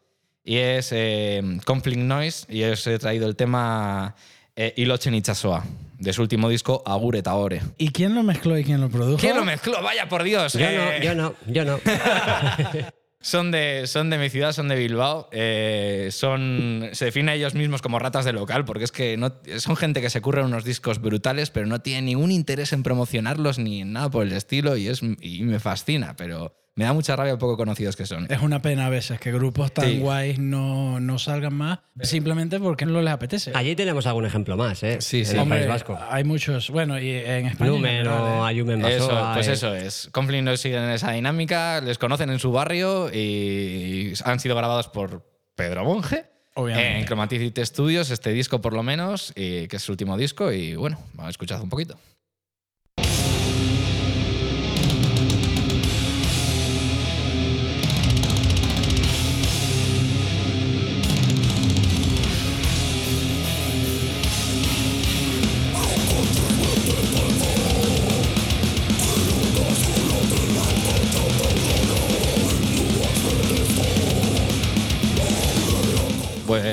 [0.44, 4.14] Y es eh, Conflict Noise y os he traído el tema
[4.56, 5.64] eh, Ilochen Ichasoa,
[5.98, 7.60] de su último disco Agure Taore.
[7.78, 9.18] ¿Y quién lo mezcló y quién lo produjo?
[9.18, 9.82] ¿Quién lo mezcló?
[9.82, 10.52] Vaya por Dios.
[10.54, 11.78] Yo Eh, no, yo no, yo no.
[13.22, 15.28] Son de, son de mi ciudad, son de Bilbao.
[15.30, 19.76] eh, son, se definen ellos mismos como ratas de local, porque es que no, son
[19.76, 23.82] gente que se curra unos discos brutales, pero no tiene ningún interés en promocionarlos ni
[23.82, 27.32] en nada por el estilo, y, es, y me fascina, pero me da mucha rabia
[27.32, 28.26] lo poco conocidos que son.
[28.30, 29.98] Es una pena a veces que grupos tan Sí.
[29.98, 33.52] guays no, no salgan más simplemente porque no les apetece.
[33.54, 34.98] Allí tenemos algún ejemplo más, ¿eh?
[35.00, 35.32] Sí, sí.
[35.32, 35.98] En el Hombre, País Vasco.
[36.08, 36.70] Hay muchos.
[36.70, 37.70] Bueno, y en España.
[37.70, 38.48] en Lumen o ¿eh?
[38.48, 39.52] Ayumen Eso, pues eh.
[39.52, 40.08] eso es.
[40.12, 44.88] Conflict no siguen en esa dinámica, les conocen en su barrio y han sido grabados
[44.88, 46.26] por Pedro Monge.
[46.54, 46.98] Obviamente.
[46.98, 50.74] En Chromaticity Studios, este disco por lo menos, y, que es su último disco, y
[50.74, 51.96] bueno, vamos a escuchar un poquito.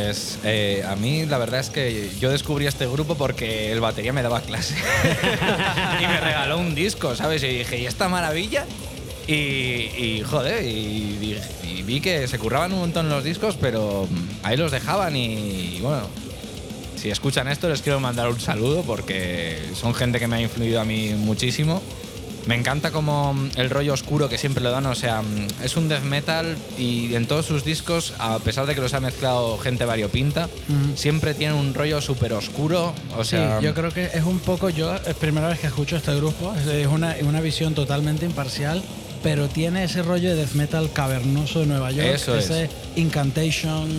[0.07, 4.13] Pues eh, a mí la verdad es que yo descubrí este grupo porque el batería
[4.13, 4.73] me daba clase
[6.01, 7.43] y me regaló un disco, ¿sabes?
[7.43, 8.65] Y dije, ¿y esta maravilla?
[9.27, 14.07] Y, y, joder, y, vi que se curraban un montón los discos, pero
[14.43, 16.03] ahí los dejaban y bueno,
[16.95, 20.79] si escuchan esto les quiero mandar un saludo porque son gente que me ha influido
[20.79, 21.81] a mí muchísimo.
[22.47, 25.75] Me encanta como mm, el rollo oscuro que siempre le dan, o sea, mm, es
[25.75, 29.57] un death metal y en todos sus discos, a pesar de que los ha mezclado
[29.57, 30.49] gente variopinta,
[30.95, 33.59] siempre tiene un rollo súper oscuro, o Sí, sea...
[33.59, 36.87] yo creo que es un poco, yo es primera vez que escucho este grupo, es-
[36.87, 38.81] una, una visión totalmente imparcial,
[39.23, 42.45] pero tiene ese rollo de death metal cavernoso de Nueva York, Eso es.
[42.45, 43.89] ese Incantation,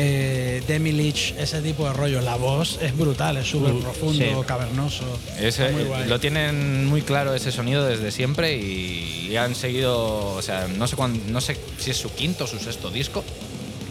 [0.00, 2.20] eh, Demi Leach, ese tipo de rollo.
[2.20, 4.46] La voz es brutal, es súper profundo, sí.
[4.46, 5.04] cavernoso.
[5.40, 6.08] Ese- Está muy guay.
[6.08, 10.96] lo tienen muy claro ese sonido desde siempre y, han seguido, o sea, no sé,
[11.28, 13.22] no sé si es su quinto o su sexto disco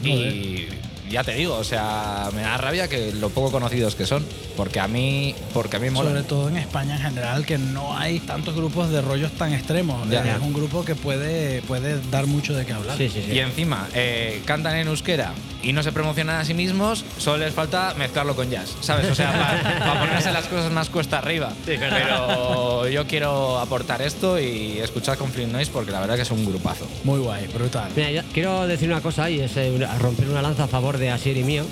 [0.03, 0.65] y
[1.09, 4.79] ya te digo, o sea, me da rabia que lo poco conocidos que son, porque
[4.79, 6.09] a mí, porque a mí mola.
[6.09, 10.07] Sobre todo en España en general, que no hay tantos grupos de rollos tan extremos.
[10.09, 10.35] Ya.
[10.35, 12.97] es un grupo que puede, puede dar mucho de qué hablar.
[12.97, 13.33] Sí, sí, sí.
[13.33, 17.53] Y encima, eh, cantan en euskera y no se promocionan a sí mismos, solo les
[17.53, 19.09] falta mezclarlo con jazz, ¿sabes?
[19.09, 19.31] O sea,
[19.79, 21.51] para ponerse las cosas más cuesta arriba.
[21.65, 26.45] Pero yo quiero aportar esto y escuchar Conflict Noise porque la verdad que es un
[26.45, 26.87] grupazo.
[27.03, 27.89] Muy guay, brutal.
[27.95, 31.09] Mira, yo quiero decir una cosa y es eh, romper una lanza a favor de
[31.11, 31.65] Asier y mío.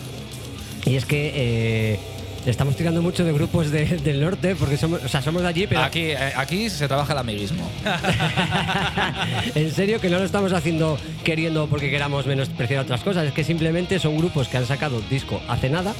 [0.86, 2.00] Y es que eh,
[2.46, 5.66] estamos tirando mucho de grupos de- del norte porque somos, o sea, somos de allí,
[5.68, 7.68] pero Aquí, eh, aquí se trabaja el amiguismo.
[9.56, 13.26] en serio que no lo estamos haciendo queriendo porque queramos menospreciar otras cosas.
[13.28, 15.94] Es que simplemente son grupos que han sacado disco hace nada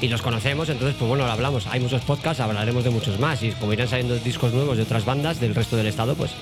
[0.00, 0.68] y los conocemos.
[0.68, 1.66] Entonces, pues bueno, lo hablamos.
[1.68, 3.42] Hay muchos podcasts, hablaremos de muchos más.
[3.42, 6.32] Y como irán saliendo discos nuevos de otras bandas del resto del estado, pues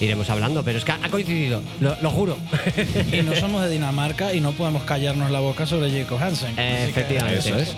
[0.00, 0.62] iremos hablando.
[0.62, 2.36] Pero es que ha coincidido, lo, lo juro.
[3.12, 6.58] Y no somos de Dinamarca y no podemos callarnos la boca sobre Jacob Hansen.
[6.58, 7.38] Efectivamente.
[7.38, 7.76] Eso es.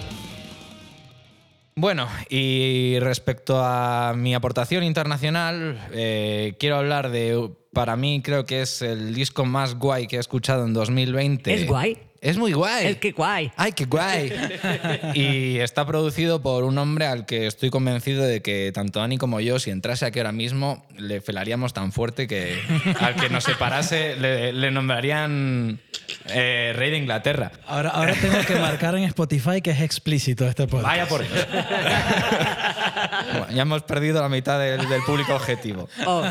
[1.80, 8.62] Bueno, y respecto a mi aportación internacional, eh, quiero hablar de, para mí creo que
[8.62, 11.54] es el disco más guay que he escuchado en 2020.
[11.54, 11.98] ¿Es guay?
[12.20, 12.86] Es muy guay.
[12.88, 13.52] Es que guay.
[13.56, 14.32] ¡Ay, qué guay!
[15.14, 19.40] y está producido por un hombre al que estoy convencido de que tanto Ani como
[19.40, 22.58] yo, si entrase aquí ahora mismo, le felaríamos tan fuerte que
[23.00, 25.80] al que nos separase le, le nombrarían
[26.30, 27.52] eh, rey de Inglaterra.
[27.66, 30.88] Ahora, ahora tengo que marcar en Spotify que es explícito este podcast.
[30.88, 31.46] Vaya por Dios.
[33.32, 35.88] Bueno, ya hemos perdido la mitad del, del público objetivo.
[36.06, 36.24] Oh,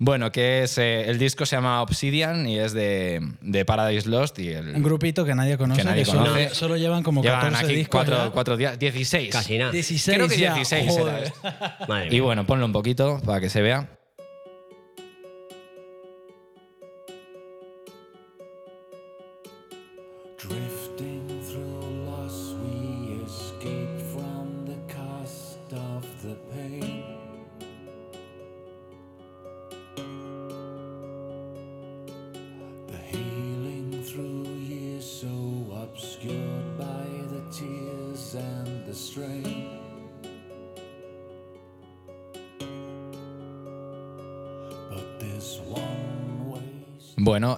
[0.00, 4.38] Bueno, que es eh, el disco se llama Obsidian y es de, de Paradise Lost
[4.38, 6.54] y el Un grupito que nadie conoce, Que nadie solo- conoce.
[6.54, 8.04] Solo, llevan como llevan 14 aquí discos.
[8.06, 9.32] cuatro, cuatro días, 16.
[9.32, 9.72] casi nada.
[9.72, 11.22] 16 Creo que ya, 16 era joder.
[11.24, 11.40] esto.
[11.88, 12.22] Madre Y mía.
[12.22, 13.88] bueno, ponlo un poquito para que se vea.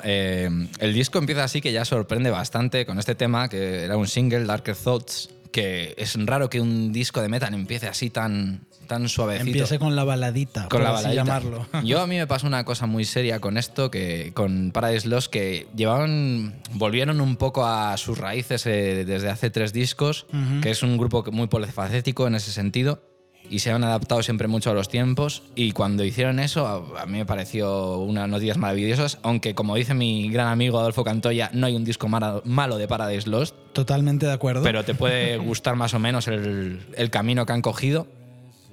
[0.00, 3.96] Bueno, eh, el disco empieza así que ya sorprende bastante con este tema, que era
[3.96, 8.66] un single, Darker Thoughts, que es raro que un disco de metal empiece así tan,
[8.86, 9.50] tan suavecito.
[9.50, 11.24] Empiece con la baladita, con por la así baladita.
[11.24, 11.66] llamarlo.
[11.84, 15.30] Yo a mí me pasó una cosa muy seria con esto, que con Paradise Lost,
[15.30, 20.26] que llevaban, volvieron un poco a sus raíces eh, desde hace tres discos,
[20.62, 23.02] que es un grupo muy polifacético en ese sentido,
[23.50, 27.18] y se han adaptado siempre mucho a los tiempos, y cuando hicieron eso, a, mí
[27.18, 31.74] me pareció unas noticias maravillosas, aunque como dice mi gran amigo Adolfo Cantoya, no hay
[31.74, 34.62] un disco malo de Paradise Lost, Totalmente de acuerdo.
[34.62, 38.06] pero te puede gustar más o menos el, el camino que han cogido.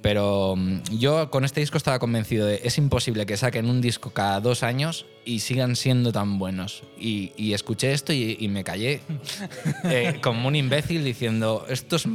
[0.00, 4.10] Pero mm, yo con este disco estaba convencido de es imposible que saquen un disco
[4.10, 6.84] cada dos años y sigan siendo tan buenos.
[6.98, 9.00] Y, y escuché esto y, y me callé
[9.84, 12.06] eh, como un imbécil diciendo esto es,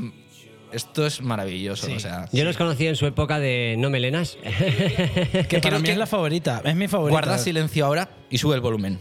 [0.74, 1.88] esto es maravilloso.
[1.96, 4.38] O sea, Yo los conocí en su época de no melenas.
[4.44, 6.62] que para quiero mí que- es la favorita.
[6.64, 7.12] Es mi favorita.
[7.14, 9.00] guarda silencio ahora y sube el volumen.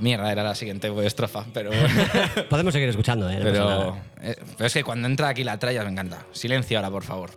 [0.00, 1.70] Mierda, era la siguiente estrofa, pero.
[2.48, 3.34] Podemos seguir escuchando, ¿eh?
[3.34, 4.02] No pasa Pero, nada.
[4.22, 6.24] eh, pero es que cuando entra aquí la tralla me encanta.
[6.32, 7.30] Silencio ahora, por favor.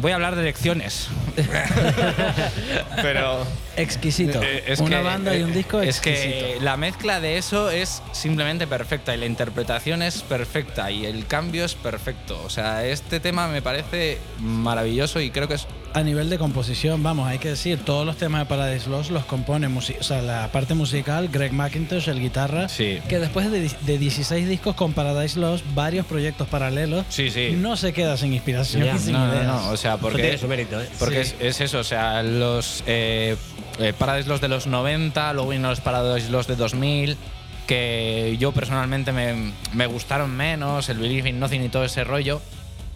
[0.00, 1.08] Voy a hablar de elecciones.
[3.02, 3.46] pero
[3.76, 4.40] Exquisito.
[4.42, 7.70] eh, es Una que, banda y un eh, disco Es que la mezcla de eso
[7.70, 12.40] es simplemente perfecta y la interpretación es perfecta y el cambio es perfecto.
[12.44, 17.02] O sea, este tema me parece maravilloso y creo que es A nivel de composición,
[17.02, 20.50] vamos, hay que decir, todos los temas de Paradise Lost los compone, o sea, la
[20.52, 23.00] parte musical, Greg McIntosh, el guitarra, Sí.
[23.08, 27.54] que después de, de 16 discos con Paradise Lost, varios proyectos paralelos, Sí, sí.
[27.56, 29.46] no se queda sin inspiración sin no, no, ideas.
[29.46, 30.88] no, o sea, Eso porque tiene su mérito, ¿eh?
[30.98, 31.27] Porque Sí.
[31.28, 33.36] Es, es eso, o sea, los eh,
[33.78, 33.94] eh,
[34.26, 37.16] los de los 90, luego vienen los Paradise los de 2000,
[37.66, 42.40] que yo personalmente me, me gustaron menos, el Believe in Nothing y todo ese rollo,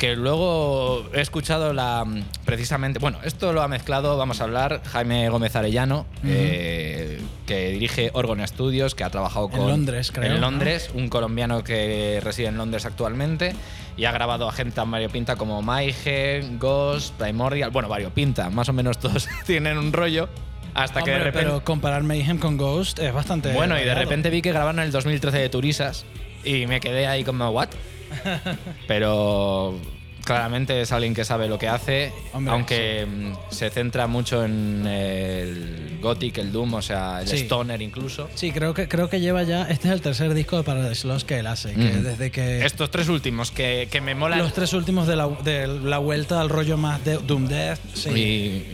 [0.03, 2.05] que luego he escuchado la
[2.45, 8.11] precisamente, bueno, esto lo ha mezclado, vamos a hablar, Jaime Gómez Arellano, eh, que dirige
[8.13, 9.69] Orgon Studios, que ha trabajado En con...
[9.69, 10.51] Londres, creo, En ¿no?
[10.51, 13.55] Londres, un colombiano que reside en Londres actualmente
[13.97, 18.73] y ha grabado a gente tan variopinta como Maige, Ghost, Primordial, bueno, variopinta, más o
[18.73, 20.29] menos todos tienen un rollo,
[20.75, 21.39] hasta que de repente...
[21.47, 23.53] pero comparar Mayhem con Ghost es bastante.
[23.53, 26.05] Bueno, y de repente vi que grabaron en el 2013 de Turisas
[26.43, 27.69] y me quedé ahí como, ¿what?
[28.87, 29.79] Pero
[30.25, 34.87] claramente es alguien que sabe lo que hace, Hombre, aunque mm, se centra mucho en
[34.87, 37.37] el gothic, el doom, o sea, el Sí.
[37.39, 38.29] stoner incluso.
[38.37, 39.63] Sí, creo que, creo que lleva ya.
[39.65, 41.73] Este es el tercer disco de Paradise Lost que él hace.
[41.75, 42.03] Que Mm.
[42.05, 42.65] desde que.
[42.65, 46.41] Estos tres últimos que, que me molan Los tres últimos de la, de la vuelta
[46.41, 47.81] al rollo más de Doom Death.
[47.95, 48.11] Sí.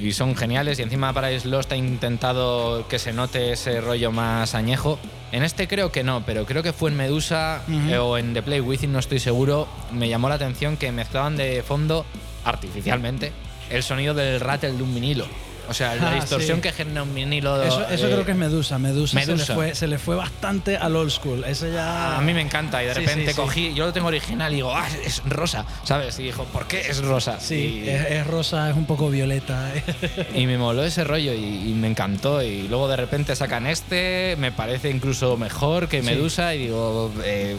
[0.01, 4.13] y, y son geniales y encima Paradise Lost ha intentado que se note ese rollo
[4.13, 4.99] más añejo.
[5.31, 8.43] En este creo que no, pero creo que fue en Medusa eh, o en The
[8.43, 9.69] Play Within, no estoy seguro.
[9.93, 12.07] Me llamó la atención que mezclaban de fondo,
[12.45, 13.33] artificialmente,
[13.71, 15.27] el sonido del rattle de un vinilo.
[15.69, 16.63] O sea, la Ah, distorsión sí.
[16.63, 17.63] que genera un vinilo.
[17.63, 18.79] Eso, eso eh, creo que es Medusa.
[18.79, 19.53] Medusa, Se, Medusa.
[19.53, 21.45] le fue, se le fue bastante al old school.
[21.45, 22.17] Eso ya.
[22.17, 23.37] A mí me encanta y de Sí, repente sí, sí.
[23.37, 26.19] cogí, yo lo tengo original y digo, ah, es rosa, ¿sabes?
[26.19, 27.39] Y dijo, ¿por qué es rosa?
[27.41, 29.71] Sí, Y- es, es rosa, es un poco violeta.
[30.35, 32.43] Y me moló ese rollo y, y me encantó.
[32.43, 36.07] Y luego de repente sacan este, me parece incluso mejor que Sí.
[36.07, 36.55] Medusa.
[36.55, 37.57] Y digo, eh,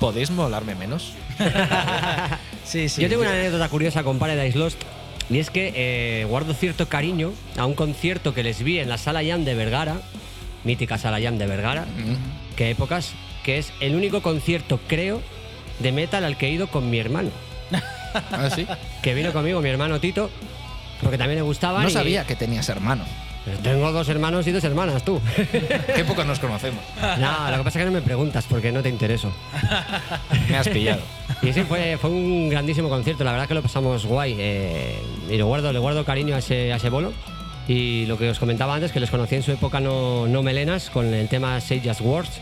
[0.00, 1.12] ¿podéis molarme menos?
[2.64, 3.00] sí, sí.
[3.02, 4.80] Yo tengo una anécdota curiosa con Paradise Lost.
[5.30, 8.96] Y es que eh, guardo cierto cariño a un concierto que les vi en la
[8.98, 10.00] Sala Jam de Vergara,
[10.64, 12.56] mítica Sala Jam de Vergara, Mm.
[12.56, 13.12] que épocas,
[13.44, 15.20] que es el único concierto, creo,
[15.80, 17.30] de metal al que he ido con mi hermano.
[18.14, 18.66] ¿Ah, sí?
[19.02, 20.30] Que vino conmigo mi hermano Tito,
[21.02, 21.82] porque también le gustaba.
[21.82, 23.04] No y- sabía que tenías hermano.
[23.62, 25.20] Tengo dos hermanos y dos hermanas, tú.
[25.94, 26.80] Qué pocos nos conocemos.
[27.18, 29.32] no, lo que pasa es que no me preguntas porque no te intereso.
[30.48, 31.00] Me has pillado.
[31.42, 34.34] Y sí, fue, fue un grandísimo concierto, la verdad que lo pasamos guay.
[34.38, 34.98] eh,
[35.30, 37.12] y lo guardo, le guardo cariño a ese, a ese bolo.
[37.68, 40.88] Y lo que os comentaba antes, que les conocí en su época no, no melenas
[40.90, 42.40] con el tema Sage as Words,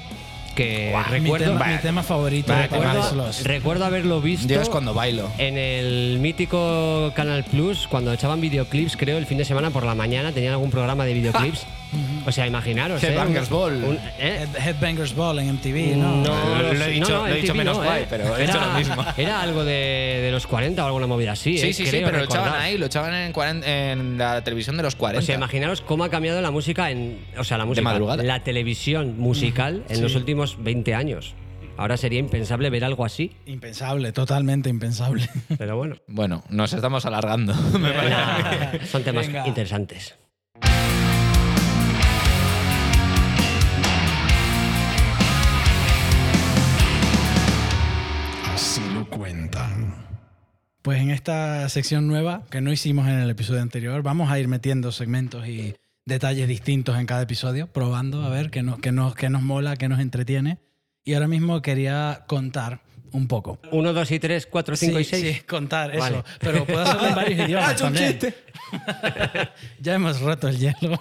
[0.57, 5.31] que mi, recuerdo, tema, mi tema favorito recuerdo, recuerdo haberlo visto Yo es cuando bailo.
[5.39, 9.95] en el mítico Canal Plus, cuando echaban videoclips, creo, el fin de semana por la
[9.95, 11.67] mañana, tenían algún programa de videoclips.
[12.27, 13.03] o sea, imaginaros.
[13.03, 13.09] ¿eh?
[13.09, 13.85] Headbangers Un- Ball.
[13.85, 14.47] un- ¿eh?
[14.47, 16.17] Head- Headbangers Ball en MTV, ¿no?
[16.23, 18.07] No, Lo- lo he dicho- no, no, lo he dicho MTV menos no, guay, ¿eh?
[18.11, 19.05] pero he era, hecho lo mismo.
[19.17, 21.59] Era algo de, de los 40 o alguna movida así.
[21.59, 21.73] Sí, ¿eh?
[21.73, 25.23] sí, sí, pero lo echaban ahí, lo echaban en, la televisión de los 40.
[25.23, 27.19] O sea, imaginaros cómo ha cambiado la música en.
[27.39, 27.83] O sea, la música.
[27.85, 28.23] madrugada.
[28.23, 31.35] La televisión musical en los últimos 20 años.
[31.79, 35.29] Ahora sería impensable ver algo así, Impensable, totalmente impensable.
[35.59, 35.97] pero bueno.
[36.07, 37.55] Bueno, nos estamos alargando.
[37.79, 39.47] me son temas Venga.
[39.47, 40.17] interesantes.
[49.17, 49.95] Cuentan.
[50.83, 54.47] Pues en esta sección nueva que no hicimos en el episodio anterior, vamos a ir
[54.47, 55.75] metiendo segmentos y
[56.05, 59.77] detalles distintos en cada episodio, probando a ver qué nos, qué nos, qué nos mola,
[59.77, 60.59] qué nos entretiene.
[61.05, 63.59] Y ahora mismo quería contar un poco.
[63.73, 65.37] 1, 2 y 3, 4, 5 y Sí, 6.
[65.37, 66.25] Sí, contar eso.
[66.39, 68.19] Pero puedo hacerlo en varios idiomas también.
[69.81, 71.01] ya hemos roto el hielo.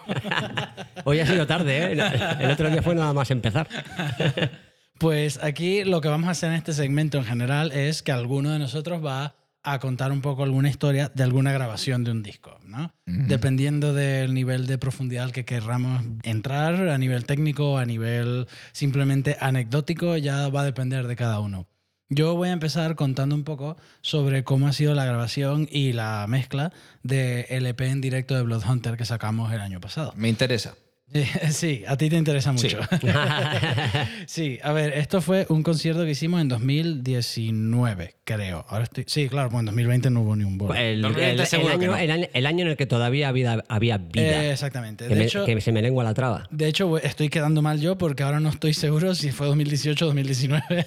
[1.04, 1.92] Hoy ha sido tarde, ¿eh?
[2.40, 3.68] El otro día fue nada más empezar.
[4.98, 8.52] Pues aquí lo que vamos a hacer en este segmento en general es que alguno
[8.52, 12.60] de nosotros va a contar un poco alguna historia de alguna grabación de un disco,
[12.66, 12.94] ¿no?
[13.06, 19.38] Dependiendo del nivel de profundidad al que querramos entrar, a nivel técnico, a nivel simplemente
[19.40, 21.68] anecdótico, ya va a depender de cada uno.
[22.10, 26.26] Yo voy a empezar contando un poco sobre cómo ha sido la grabación y la
[26.30, 30.14] mezcla de EP en directo de Bloodhunter que sacamos el año pasado.
[30.16, 30.76] Me interesa.
[31.52, 32.80] Sí, a ti te interesa mucho.
[34.28, 38.66] Sí, a ver, esto fue un concierto que hicimos en 2019, creo.
[38.68, 39.06] Ahora estoy.
[39.08, 40.74] Sí, claro, pues en 2020 no hubo ni un bolo.
[40.74, 41.96] El, año, no.
[41.96, 44.46] el año- el año en el que todavía había, había vida.
[44.46, 45.06] Eh, exactamente.
[45.08, 46.48] que, De me- hecho, que se me lengua la traba.
[46.52, 50.08] de hecho, estoy quedando mal yo porque ahora no estoy seguro si fue 2018 o
[50.08, 50.64] 2019.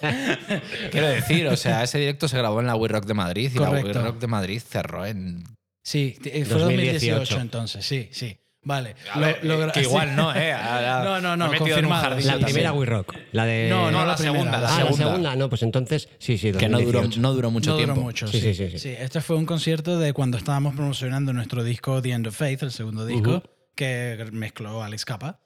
[0.91, 3.59] Quiero decir, o sea, ese directo se grabó en la We Rock de Madrid y
[3.59, 3.93] la We.
[3.93, 5.45] Rock de Madrid cerró en.
[5.85, 8.37] sí, eh, fue 2018 2018 entonces, sí, sí.
[8.65, 8.97] Vale.
[9.15, 9.87] Lo- lo eh, que sí.
[9.87, 10.53] igual no, ¿eh?
[11.05, 13.15] No, no, no, me confirmado, jardín La primera We Rock.
[13.33, 13.69] La de.
[13.71, 15.05] No, no, No, la, la primera, segunda, la ah, segunda.
[15.05, 15.37] la segunda.
[15.37, 16.53] No, pues entonces sí, sí.
[16.53, 17.21] Que no duró, 2018.
[17.21, 17.95] no duró mucho no tiempo.
[17.95, 18.55] duró mucho, Sí, sí.
[18.55, 18.89] sí, sí, sí.
[18.99, 22.73] este fue un concierto de cuando estábamos promocionando nuestro disco The End of Faith, el
[22.73, 23.43] segundo disco,
[23.75, 25.41] que mezcló Alex Capa.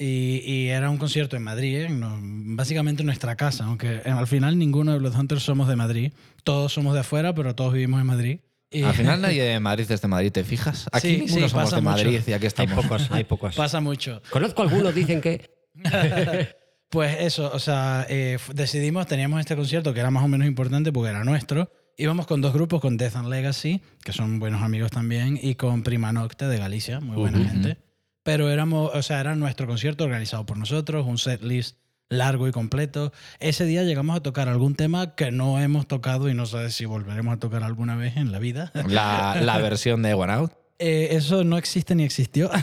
[0.00, 4.28] Y, y era un concierto en Madrid, en básicamente en nuestra casa, aunque eh, al
[4.28, 6.12] final ninguno de los Hunters somos de Madrid.
[6.44, 8.38] Todos somos de afuera, pero todos vivimos en Madrid.
[8.70, 10.86] Y Al final nadie de Madrid es de Madrid, ¿te fijas?
[10.92, 12.30] Aquí Sí, ninguno sí, somos pasa de Madrid mucho.
[12.30, 12.84] y aquí Hay estamos.
[12.84, 13.54] pocos, hay pocos.
[13.56, 14.20] pasa mucho.
[14.30, 15.50] Conozco algunos, dicen que.
[16.90, 20.90] Pues eso, o sea, eh, decidimos, teníamos este concierto que era más o menos importante
[20.90, 21.70] porque era nuestro.
[21.98, 25.82] Íbamos con dos grupos, con Death and Legacy, que son buenos amigos también, y con
[25.82, 27.76] Prima Nocte de Galicia, muy buena gente.
[28.22, 31.76] Pero éramos, o sea, era nuestro concierto organizado por nosotros, un set list
[32.08, 33.12] largo y completo.
[33.40, 36.84] Ese día llegamos a tocar algún tema que no hemos tocado y no sé si
[36.84, 38.72] volveremos a tocar alguna vez en la vida.
[38.86, 40.52] La, la versión de One Out.
[40.78, 42.50] Eh, eso no existe ni existió.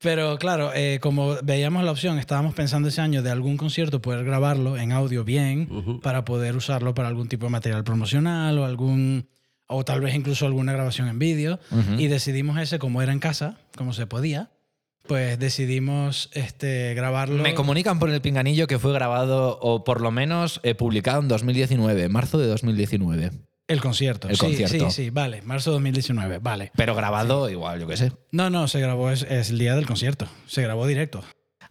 [0.00, 4.24] Pero claro, eh, como veíamos la opción, estábamos pensando ese año de algún concierto poder
[4.24, 9.26] grabarlo en audio bien para poder usarlo para algún tipo de material promocional o algún
[9.66, 11.58] o tal vez incluso alguna grabación en vídeo
[11.98, 14.50] y decidimos ese como era en casa, como se podía,
[15.08, 17.42] pues decidimos este grabarlo.
[17.42, 21.26] Me comunican por el pinganillo que fue grabado o por lo menos eh, publicado en
[21.26, 23.32] 2019, marzo de 2019.
[23.66, 24.28] el concierto.
[24.28, 24.90] El sí, concierto.
[24.90, 26.70] sí, sí, vale, marzo de 2019, vale.
[26.76, 28.12] Pero grabado igual, yo qué sé.
[28.30, 31.24] No, no, se grabó es, es el día del concierto, se grabó directo.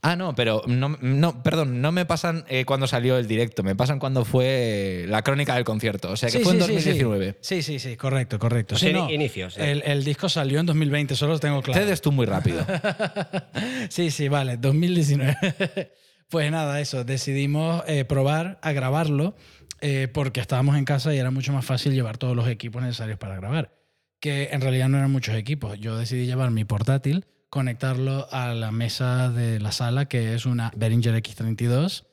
[0.07, 3.75] Ah, no, pero no, no perdón, no me pasan eh, cuando salió el directo, me
[3.75, 6.11] pasan cuando fue la crónica del concierto.
[6.11, 7.37] O sea, que Sí, fue en sí, sí, 2019.
[7.41, 8.77] Sí, sí, sí, correcto, correcto.
[8.77, 9.61] Sí, en no, inicios, sí.
[9.61, 11.81] El, el disco salió en 2020, solo lo tengo claro.
[11.81, 12.65] Cedes tú muy rápido.
[13.89, 15.35] Sí, sí, vale, 2019.
[16.29, 19.35] pues nada, eso, decidimos eh, probar a grabarlo
[19.81, 23.17] eh, porque estábamos en casa y era mucho más fácil llevar todos los equipos necesarios
[23.17, 23.73] para grabar.
[24.19, 25.77] Que en realidad no eran muchos equipos.
[25.79, 30.71] Yo decidí llevar mi portátil, conectarlo a la mesa de la sala, que es una
[30.75, 32.05] Behringer X32.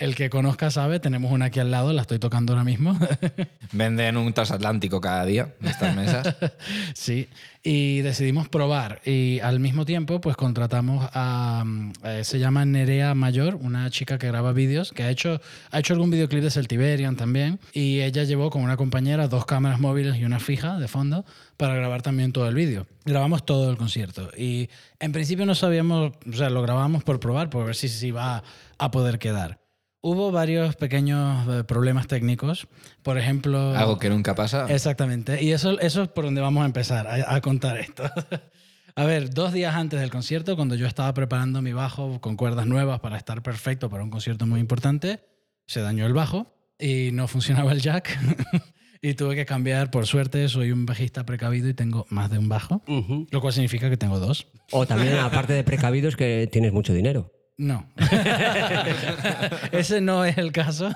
[0.00, 2.98] El que conozca sabe, tenemos una aquí al lado, la estoy tocando ahora mismo.
[3.72, 6.36] Venden un transatlántico cada día estas mesas.
[6.94, 7.28] Sí,
[7.62, 13.14] y decidimos probar y al mismo tiempo pues contratamos a, mm, eh, se llama Nerea
[13.14, 15.40] Mayor, una chica que graba vídeos, que ha hecho,
[15.70, 19.80] ha hecho algún videoclip de Celtiberian también y ella llevó con una compañera dos cámaras
[19.80, 21.26] móviles y una fija de fondo
[21.58, 22.86] para grabar también todo el vídeo.
[23.04, 27.50] Grabamos todo el concierto y en principio no sabíamos, o sea, lo grabamos por probar,
[27.50, 28.42] por ver si se iba
[28.78, 29.59] a poder quedar.
[30.02, 32.68] Hubo varios pequeños eh, problemas técnicos,
[33.02, 33.76] por ejemplo...
[33.76, 34.66] Algo que nunca pasa.
[34.68, 35.42] Exactamente.
[35.42, 38.04] Y eso, eso es por donde vamos a empezar a, a contar esto.
[38.94, 42.66] a ver, dos días antes del concierto, cuando yo estaba preparando mi bajo con cuerdas
[42.66, 45.20] nuevas para estar perfecto para un concierto muy importante,
[45.66, 48.18] se dañó el bajo y no funcionaba el jack.
[49.02, 52.48] y tuve que cambiar, por suerte, soy un bajista precavido y tengo más de un
[52.48, 53.26] bajo, Ujú.
[53.30, 54.46] lo cual significa que tengo dos.
[54.70, 57.32] O también, aparte de precavidos, que tienes mucho dinero.
[57.60, 57.86] No.
[59.72, 60.90] Ese no es el caso.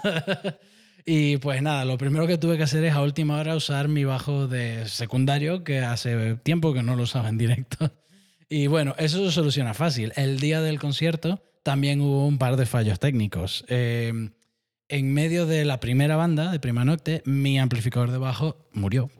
[1.05, 4.05] y pues nada, lo primero que tuve que hacer es a última hora usar mi
[4.05, 7.93] bajo de secundario, que hace tiempo que no lo usaba en directo.
[8.49, 10.15] Y bueno, eso se soluciona fácil.
[10.17, 13.67] El día del concierto también hubo un par de fallos técnicos.
[13.69, 14.31] Eh,
[14.89, 19.11] en medio de la primera banda, de Prima Nocte, mi amplificador de bajo murió.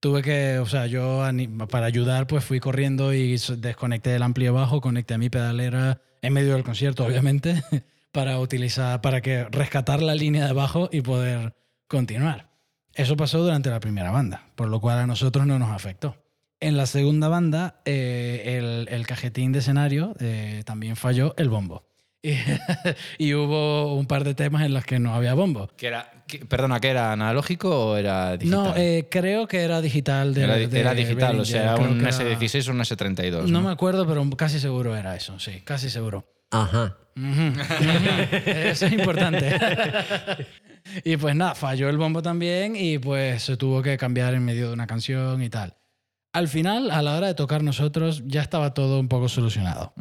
[0.00, 1.22] Tuve que, o sea, yo
[1.70, 6.32] para ayudar, pues fui corriendo y desconecté el ampli de bajo, conecté mi pedalera en
[6.32, 7.62] medio del concierto, obviamente,
[8.12, 11.54] para utilizar, para que rescatar la línea de bajo y poder
[11.88, 12.48] continuar.
[12.94, 16.16] Eso pasó durante la primera banda, por lo cual a nosotros no nos afectó.
[16.60, 21.84] En la segunda banda, eh, el, el cajetín de escenario eh, también falló el bombo.
[22.22, 22.34] Y,
[23.18, 25.68] y hubo un par de temas en los que no había bombo.
[25.76, 28.64] Que era, que- perdona, ¿que era analógico o era digital?
[28.64, 30.32] No, eh, creo que era digital.
[30.32, 33.42] De, era, de era digital, o sea, un que era- S16 o un S32.
[33.42, 33.62] No ¿no?
[33.62, 36.24] me acuerdo, pero casi seguro era eso, sí, casi seguro.
[36.50, 36.96] Ajá.
[38.46, 39.54] Eso es importante.
[41.04, 44.68] y pues nada, falló el bombo también y pues se tuvo que cambiar en medio
[44.68, 45.74] de una canción y tal.
[46.32, 49.92] Al final, a la hora de tocar nosotros, ya estaba todo un poco solucionado.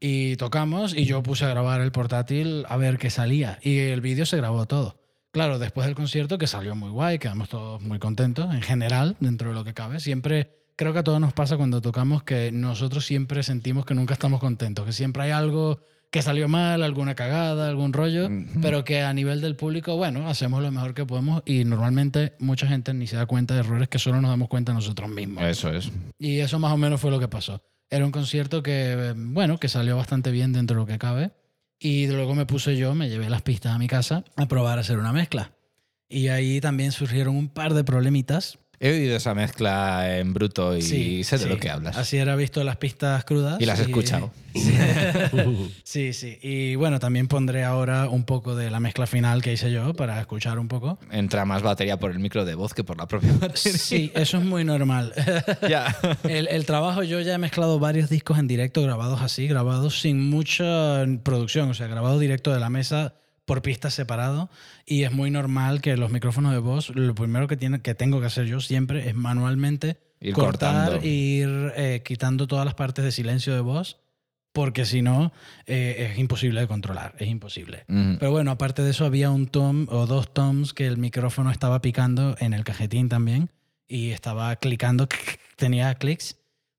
[0.00, 3.58] Y tocamos y yo puse a grabar el portátil a ver qué salía.
[3.62, 5.00] Y el vídeo se grabó todo.
[5.30, 9.50] Claro, después del concierto, que salió muy guay, quedamos todos muy contentos, en general, dentro
[9.50, 10.00] de lo que cabe.
[10.00, 14.14] Siempre, creo que a todos nos pasa cuando tocamos que nosotros siempre sentimos que nunca
[14.14, 18.28] estamos contentos, que siempre hay algo que salió mal, alguna cagada, algún rollo,
[18.62, 22.66] pero que a nivel del público, bueno, hacemos lo mejor que podemos y normalmente mucha
[22.66, 25.44] gente ni se da cuenta de errores que solo nos damos cuenta nosotros mismos.
[25.44, 25.90] Eso es.
[26.18, 27.62] Y eso más o menos fue lo que pasó.
[27.90, 31.32] Era un concierto que, bueno, que salió bastante bien dentro de lo que cabe.
[31.78, 34.80] Y luego me puse yo, me llevé las pistas a mi casa a probar a
[34.80, 35.52] hacer una mezcla.
[36.08, 38.58] Y ahí también surgieron un par de problemitas.
[38.80, 41.48] He oído esa mezcla en bruto y Sí, sé de sí.
[41.48, 41.96] lo que hablas.
[41.96, 43.60] Así era visto las pistas crudas.
[43.60, 44.30] Y las he escuchado.
[45.84, 46.38] Sí, sí.
[46.42, 50.20] Y bueno, también pondré ahora un poco de la mezcla final que hice yo para
[50.20, 50.98] escuchar un poco.
[51.10, 53.78] Entra más batería por el micro de voz que por la propia batería.
[53.78, 55.12] Sí, eso es muy normal.
[55.68, 55.96] ya.
[56.24, 60.28] El, el trabajo, yo ya he mezclado varios discos en directo, grabados así, grabados sin
[60.28, 63.14] mucha producción, o sea, grabado directo de la mesa
[63.48, 64.50] por pistas separado.
[64.86, 68.20] Y es muy normal que los micrófonos de voz, lo primero que, tiene, que tengo
[68.20, 71.06] que hacer yo siempre es manualmente Ir cortar, cortando.
[71.06, 73.98] ir eh, quitando todas las partes de silencio de voz,
[74.52, 75.32] porque si no,
[75.66, 77.84] eh, es imposible de controlar, es imposible.
[77.86, 81.80] Pero bueno, aparte de eso, había un tom o dos toms que el micrófono estaba
[81.80, 83.50] picando en el cajetín también
[83.88, 85.08] y estaba clicando,
[85.56, 86.36] tenía clics.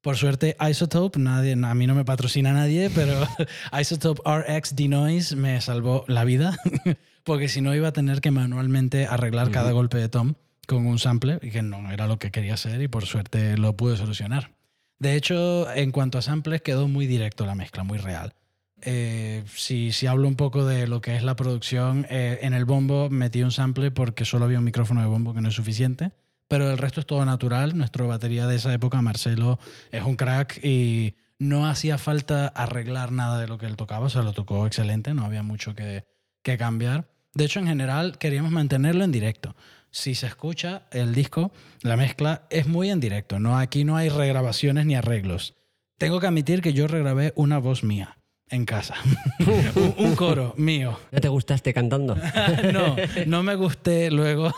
[0.10, 3.14] Por suerte, Isotope, nadie, a mí no me patrocina nadie, pero
[3.80, 6.57] Isotope RX Denoise me salvó la vida,
[7.24, 10.34] porque si no iba a tener que manualmente arreglar cada golpe de tom
[10.66, 13.78] con un sample, y que no era lo que quería hacer, y por suerte lo
[13.78, 14.49] pude solucionar.
[14.97, 18.34] De hecho, en cuanto a samples, quedó muy directo la mezcla, muy real.
[18.82, 22.66] Eh, si, si hablo un poco de lo que es la producción, eh, en el
[22.66, 26.14] bombo metí un sample porque solo había un micrófono de bombo que no es suficiente,
[26.50, 27.78] pero el resto es todo natural.
[27.78, 29.60] Nuestro batería de esa época, Marcelo,
[29.91, 34.22] es un crack y no hacía falta arreglar nada de lo que él tocaba, o
[34.22, 36.04] lo tocó excelente, no había mucho que,
[36.43, 37.08] que cambiar.
[37.34, 39.56] De hecho, en general, queríamos mantenerlo en directo.
[39.91, 43.39] Si se escucha el disco, la mezcla es muy en directo.
[43.39, 45.56] No, aquí no hay regrabaciones ni arreglos.
[45.97, 48.18] Tengo que admitir que yo regrabé una voz mía
[48.50, 48.95] en casa.
[49.76, 51.00] un, un coro mío.
[51.12, 52.16] ¿No te gustaste cantando?
[52.74, 52.95] no,
[53.26, 54.54] no me gusté luego.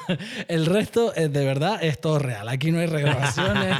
[0.48, 2.48] El resto, es de verdad, es todo real.
[2.50, 3.78] Aquí no hay regrabaciones.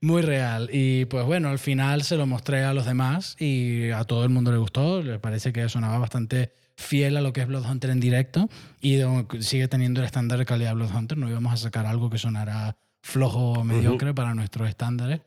[0.00, 0.70] Muy real.
[0.72, 4.30] Y pues bueno, al final se lo mostré a los demás y a todo el
[4.30, 5.02] mundo le gustó.
[5.02, 8.48] Le parece que sonaba bastante fiel a lo que es Bloodhunter en directo
[8.80, 8.98] y
[9.40, 11.18] sigue teniendo el estándar de calidad de Bloodhunter.
[11.18, 15.20] No íbamos a sacar algo que sonara flojo o mediocre para nuestros estándares.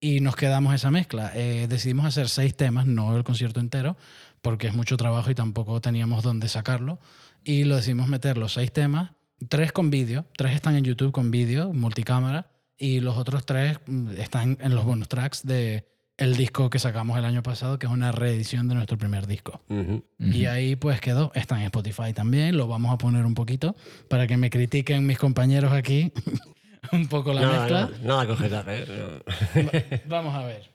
[0.00, 1.32] Y nos quedamos esa mezcla.
[1.34, 3.96] Eh, decidimos hacer seis temas, no el concierto entero,
[4.42, 6.98] porque es mucho trabajo y tampoco teníamos dónde sacarlo.
[7.44, 9.12] Y lo decidimos meter los seis temas,
[9.48, 14.10] tres con vídeo, tres están en YouTube con vídeo, multicámara, y los otros tres mm,
[14.18, 15.88] están en los bonus tracks de
[16.18, 19.60] el disco que sacamos el año pasado, que es una reedición de nuestro primer disco.
[19.68, 20.02] Ujú.
[20.18, 21.30] Y ahí pues quedó.
[21.34, 22.56] Está en Spotify también.
[22.56, 23.76] Lo vamos a poner un poquito
[24.08, 26.12] para que me critiquen mis compañeros aquí
[26.92, 27.80] un poco la mezcla.
[27.82, 28.86] nada, nada que objetar, ¿eh?
[28.88, 30.00] No.
[30.06, 30.70] Vamos a ver.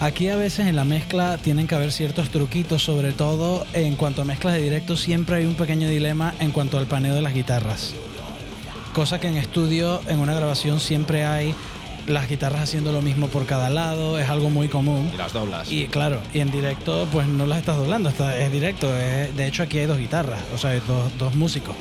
[0.00, 4.22] Aquí a veces en la mezcla tienen que haber ciertos truquitos, sobre todo en cuanto
[4.22, 7.34] a mezclas de directo siempre hay un pequeño dilema en cuanto al paneo de las
[7.34, 7.92] guitarras.
[8.94, 11.54] Cosa que en estudio, en una grabación siempre hay
[12.06, 15.10] las guitarras haciendo lo mismo por cada lado, es algo muy común.
[15.12, 15.70] Y las doblas.
[15.70, 18.88] Y claro, y en directo pues no las estás doblando, está- es directo.
[18.98, 21.76] es- de hecho aquí hay dos guitarras, o sea, hay dos, dos músicos.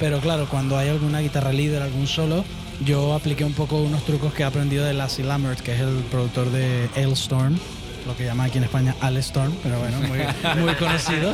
[0.00, 2.44] Pero claro, cuando hay alguna guitarra líder, algún solo,
[2.84, 5.96] yo apliqué un poco unos trucos que he aprendido de Lassie Lammert, que es el
[6.10, 7.58] productor de Ailstorm,
[8.06, 10.18] lo que llaman aquí en España Alestorm, pero bueno, muy,
[10.62, 11.32] muy conocido,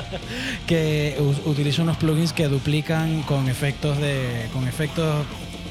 [0.66, 5.24] que utiliza unos plugins que duplican con efectos de con efectos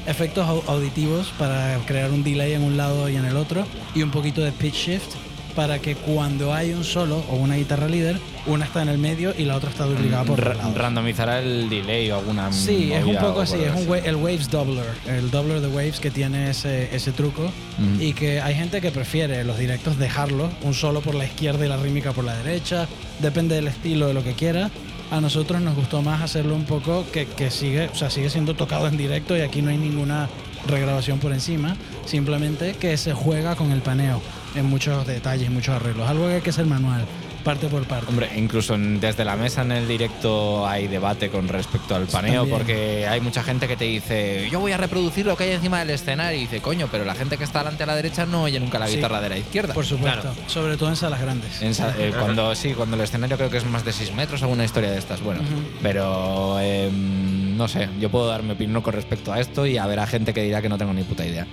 [0.06, 4.02] efectos au- auditivos para crear un delay en un lado y en el otro y
[4.02, 5.14] un poquito de pitch shift
[5.56, 9.34] para que cuando hay un solo o una guitarra líder, una está en el medio
[9.36, 10.74] y la otra está duplicada por Ra- el lado.
[10.76, 13.86] randomizará el delay o alguna Sí, es un poco así, es un así.
[13.88, 18.00] wa- el Waves Doubler, el doubler de Waves que tiene ese, ese truco Mm.
[18.02, 21.68] y que hay gente que prefiere los directos dejarlo, un solo por la izquierda y
[21.68, 22.86] la rítmica por la derecha,
[23.20, 24.70] depende del estilo de lo que quiera.
[25.10, 28.54] A nosotros nos gustó más hacerlo un poco que, que sigue, o sea, sigue siendo
[28.54, 30.28] tocado en directo y aquí no hay ninguna
[30.66, 31.76] regrabación por encima,
[32.06, 34.20] simplemente que se juega con el paneo
[34.54, 37.04] en muchos detalles, muchos arreglos, algo que hay que ser manual,
[37.44, 38.06] parte por parte.
[38.08, 42.40] Hombre, incluso en- desde la mesa en el directo hay debate con respecto al paneo,
[42.42, 42.56] También.
[42.58, 45.78] porque hay mucha gente que te dice, yo voy a reproducir lo que hay encima
[45.80, 48.42] del escenario, y dice, coño, pero la gente que está delante a la derecha no
[48.44, 48.96] oye nunca la Sí.
[48.96, 49.74] guitarra de la izquierda.
[49.74, 50.36] Por supuesto, Claro.
[50.48, 51.62] sobre todo en salas grandes.
[51.62, 54.42] En sa- eh, cuando sí, cuando el escenario creo que es más de 6 metros,
[54.42, 55.20] alguna historia de estas.
[55.22, 55.42] Bueno,
[55.82, 60.06] pero em, no sé, yo puedo dar mi opinión con respecto a esto y habrá
[60.06, 61.46] gente que dirá que no tengo ni puta idea.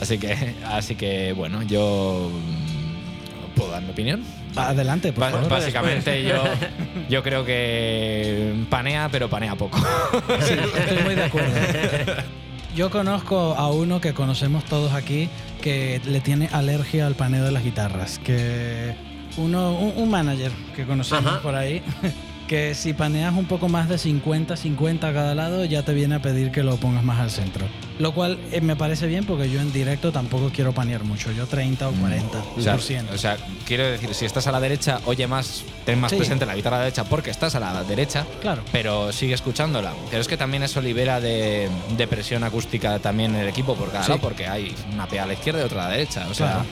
[0.00, 2.30] Así que, así que bueno, yo
[3.56, 4.22] puedo dar mi opinión.
[4.56, 5.48] Adelante, por favor.
[5.48, 6.42] básicamente yo,
[7.10, 9.78] yo creo que panea, pero panea poco.
[10.46, 11.50] Sí, estoy muy de acuerdo.
[12.76, 15.28] Yo conozco a uno que conocemos todos aquí
[15.62, 18.18] que le tiene alergia al paneo de las guitarras.
[18.18, 18.94] Que
[19.36, 21.40] uno, un, un manager que conocemos Ajá.
[21.42, 21.82] por ahí,
[22.48, 26.16] que si paneas un poco más de 50, 50 a cada lado, ya te viene
[26.16, 27.66] a pedir que lo pongas más al centro.
[27.98, 31.30] Lo cual eh, me parece bien porque yo en directo tampoco quiero panear mucho.
[31.32, 33.14] Yo 30 o 40 O sea, por ciento.
[33.14, 33.36] o sea,
[33.66, 36.16] quiero decir, si estás a la derecha, oye más, ten más Sí.
[36.18, 38.62] presente la guitarra derecha porque estás a la derecha, Claro.
[38.72, 39.92] pero sigue escuchándola.
[40.10, 43.90] Pero es que también eso libera de, de presión acústica también en el equipo por
[43.90, 44.10] cada Sí.
[44.10, 46.26] lado, porque hay una pega a la izquierda y otra a la derecha.
[46.30, 46.64] O sea, Claro.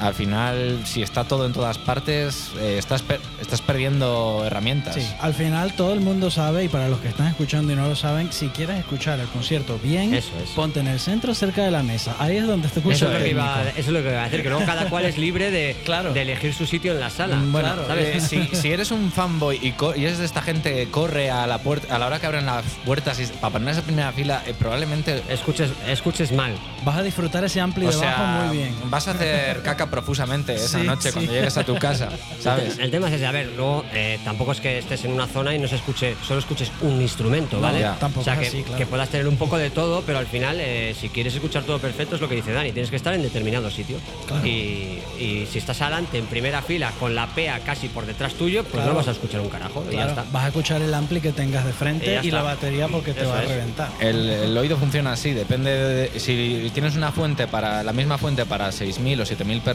[0.00, 4.94] Al final, si está todo en todas partes, eh, estás, per- estás perdiendo herramientas.
[4.94, 7.86] Sí, al final todo el mundo sabe y para los que están escuchando y no
[7.88, 11.70] lo saben, si quieres escuchar el concierto bien, Eso ponte en el centro cerca de
[11.70, 12.14] la mesa.
[12.18, 13.78] Ahí es donde te escucha Eso es, el lo que iba, técnico.
[13.78, 16.12] eso es lo que iba a decir, que luego cada cual es libre de, Claro.
[16.12, 17.36] de elegir su sitio en la sala.
[17.36, 18.16] Bueno, Claro, ¿sabes?
[18.32, 21.30] eh, si, si eres un fanboy y, co- y eres de esta gente que corre
[21.30, 24.12] a la puerta a la hora que abren las puertas y para ponerse en primera
[24.12, 26.54] fila, eh, probablemente Escuches, escuches mal.
[26.84, 28.74] Vas a disfrutar ese amplio o de sea, bajo muy bien.
[28.86, 31.14] vas a hacer caca saca profusamente esa Sí, noche sí.
[31.14, 32.08] cuando llegues a tu casa,
[32.40, 32.78] ¿sabes?
[32.78, 35.54] El tema es ese, a ver, luego eh, tampoco es que estés en una zona
[35.54, 37.80] y no se escuche, solo escuches un instrumento, ¿vale?
[37.80, 37.96] ya.
[37.96, 38.78] Tampoco o sea, es que, así, claro.
[38.78, 41.78] que puedas tener un poco de todo, pero al final, eh, si quieres escuchar todo
[41.78, 43.98] perfecto, es lo que dice Dani, tienes que estar en determinado sitio.
[44.44, 48.62] Y, y si estás adelante, en primera fila, con la PEA casi por detrás tuyo,
[48.62, 48.90] pues Claro.
[48.92, 49.82] no vas a escuchar un carajo.
[49.88, 50.24] y ya Claro, está.
[50.32, 53.12] vas a escuchar el ampli que tengas de Y frente ya y, la batería porque
[53.12, 53.48] te Eso va a es.
[53.48, 53.88] reventar.
[54.00, 58.44] El, el oído funciona así, depende de, si tienes una fuente para la misma fuente
[58.46, 59.73] para 6.000 o 7.000 personas,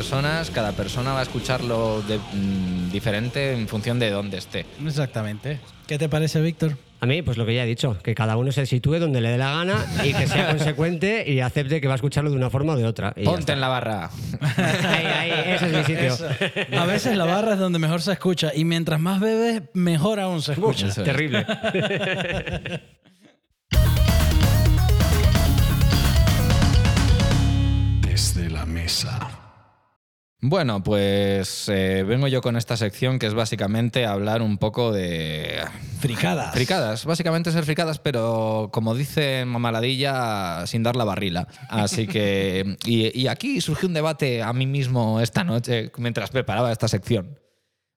[0.54, 4.66] cada persona va a escucharlo de- mm, diferente en función de dónde esté.
[4.86, 5.60] Exactamente.
[5.88, 6.78] ¿Qué te parece, Víctor?
[7.02, 9.30] A mí, pues lo que ya he dicho, que cada uno se sitúe donde le
[9.30, 12.50] dé la gana y que sea consecuente y acepte que va a escucharlo de una
[12.50, 13.14] forma o de otra.
[13.16, 14.10] y Ponte en la barra.
[14.58, 16.14] Ahí, ahí, ese es mi sitio.
[16.14, 16.28] Eso.
[16.78, 20.42] A veces la barra es donde mejor se escucha y mientras más bebes, mejor aún
[20.42, 20.88] se escucha.
[20.88, 20.96] Es.
[20.96, 21.46] Terrible.
[28.02, 29.20] Desde la mesa.
[30.42, 35.60] Bueno, pues eh, vengo yo con esta sección que es básicamente hablar un poco de
[36.00, 36.54] Fricadas.
[36.54, 41.50] fricadas, básicamente ser fricadas, pero como dice Mamaladilla, sin dar la barrila.
[41.68, 46.72] Así que, y, y aquí surgió un debate a mí mismo esta noche mientras preparaba
[46.72, 47.38] esta sección.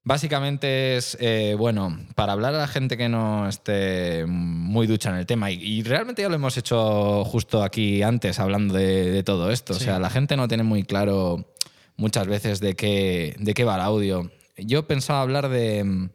[0.02, 5.16] Básicamente es, eh, bueno, para hablar a la gente que no esté muy ducha en
[5.16, 9.22] el tema, y, y realmente ya lo hemos hecho justo aquí antes hablando de, de
[9.22, 11.52] todo esto, o sea, la gente no tiene muy claro
[11.96, 14.30] muchas veces de qué, de qué va el audio.
[14.56, 16.08] Yo pensaba hablar de,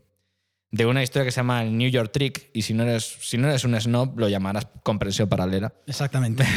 [0.71, 3.37] de una historia que se llama el New York Trick, y si no eres, si
[3.37, 5.73] no eres un snob, lo llamarás comprensión paralela.
[5.87, 6.43] Exactamente.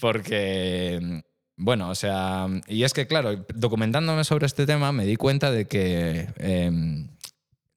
[0.00, 1.22] Porque,
[1.56, 5.66] bueno, o sea, y es que, claro, documentándome sobre este tema me di cuenta de
[5.66, 6.70] que eh,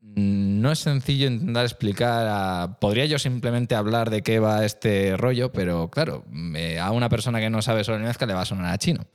[0.01, 5.51] no es sencillo intentar explicar, a- podría yo simplemente hablar de qué va este rollo,
[5.51, 6.23] pero claro,
[6.81, 9.05] a una persona que no sabe sobre mezcla le va a sonar a chino.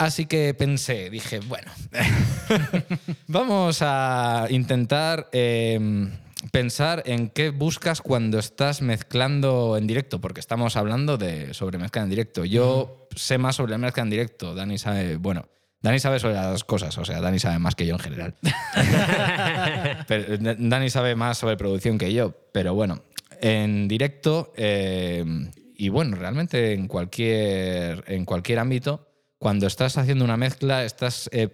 [0.00, 0.04] Sí.
[0.04, 1.70] Así que pensé, dije, bueno,
[3.26, 6.08] vamos a intentar eh,
[6.52, 12.02] pensar en qué buscas cuando estás mezclando en directo, porque estamos hablando de sobre mezcla
[12.02, 12.44] en directo.
[12.44, 15.48] Yo sé más sobre la mezcla en directo, Dani sabe, bueno,
[15.82, 18.34] Dani sabe sobre las cosas, o sea, Dani sabe más que yo en general.
[20.06, 23.02] Pero D- Dani sabe más sobre producción que yo, pero bueno,
[23.40, 25.24] en directo eh,
[25.76, 29.06] y bueno, realmente en cualquier, en cualquier ámbito,
[29.40, 31.48] cuando estás haciendo una mezcla, estás, eh,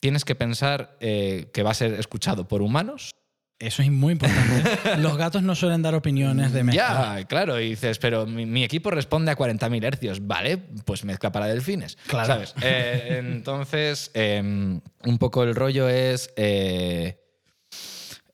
[0.00, 3.10] tienes que pensar eh, que va a ser escuchado por humanos.
[3.58, 4.96] Eso es muy importante.
[4.98, 7.18] Los gatos no suelen dar opiniones de mezcla.
[7.18, 10.56] Ya, claro, y dices, pero mi, mi equipo responde a 40.000 hercios, ¿vale?
[10.56, 12.26] Pues mezcla para delfines, Claro.
[12.26, 12.54] ¿sabes?
[12.62, 16.30] Eh, entonces, eh, un poco el rollo es...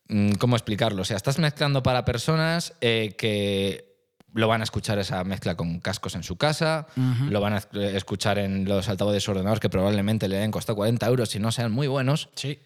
[0.08, 1.02] mm, ¿Cómo explicarlo?
[1.02, 3.91] O sea, estás mezclando para personas que
[4.34, 6.86] lo van a escuchar esa mezcla con cascos en su casa,
[7.28, 11.06] lo van a esc- escuchar en los altavoces ordenados que probablemente le den costado 40
[11.06, 12.30] euros y no sean muy buenos.
[12.34, 12.58] Sí.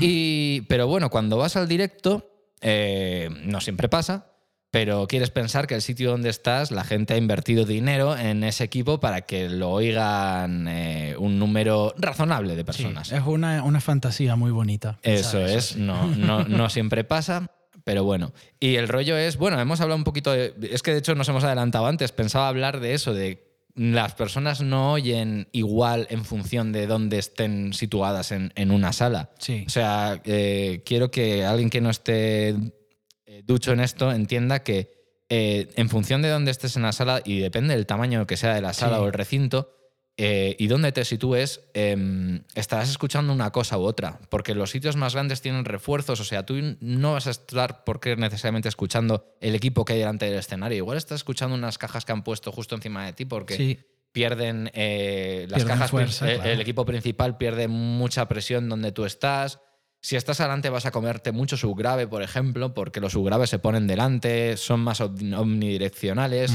[0.00, 4.26] Y, pero bueno, cuando vas al directo, eh, no siempre pasa,
[4.70, 8.64] pero quieres pensar que el sitio donde estás, la gente ha invertido dinero en ese
[8.64, 13.12] equipo para que lo oigan eh, un número razonable de Sí, personas.
[13.12, 14.98] es una, una fantasía muy bonita.
[15.02, 15.80] Eso es, sí.
[15.80, 17.46] no, no, no siempre pasa,
[17.84, 18.32] pero bueno.
[18.60, 20.54] Y el rollo es, bueno, hemos hablado un poquito de.
[20.70, 24.60] Es que de hecho nos hemos adelantado antes, pensaba hablar de eso, de las personas
[24.60, 29.30] no oyen igual en función de dónde estén situadas en, en una sala.
[29.38, 29.64] Sí.
[29.66, 34.92] O sea, eh, quiero que alguien que no esté eh, ducho en esto entienda que
[35.28, 38.54] eh, en función de dónde estés en la sala y depende del tamaño que sea
[38.54, 39.02] de la sala Sí.
[39.02, 39.70] o el recinto
[40.16, 44.20] eh, y dónde te sitúes, eh, estarás escuchando una cosa u otra.
[44.28, 48.14] Porque los sitios más grandes tienen refuerzos, o sea, tú no vas a estar porque
[48.16, 50.78] necesariamente escuchando el equipo que hay delante del escenario.
[50.78, 53.78] Igual estás escuchando unas cajas que han puesto justo encima de ti porque Sí.
[54.12, 56.50] pierden eh, las Pierden cajas, fuerza, eh, claro.
[56.50, 59.58] el equipo principal pierde mucha presión donde tú estás.
[60.04, 63.86] Si estás adelante vas a comerte mucho subgrave, por ejemplo, porque los subgraves se ponen
[63.86, 66.54] delante, son más omni- omnidireccionales.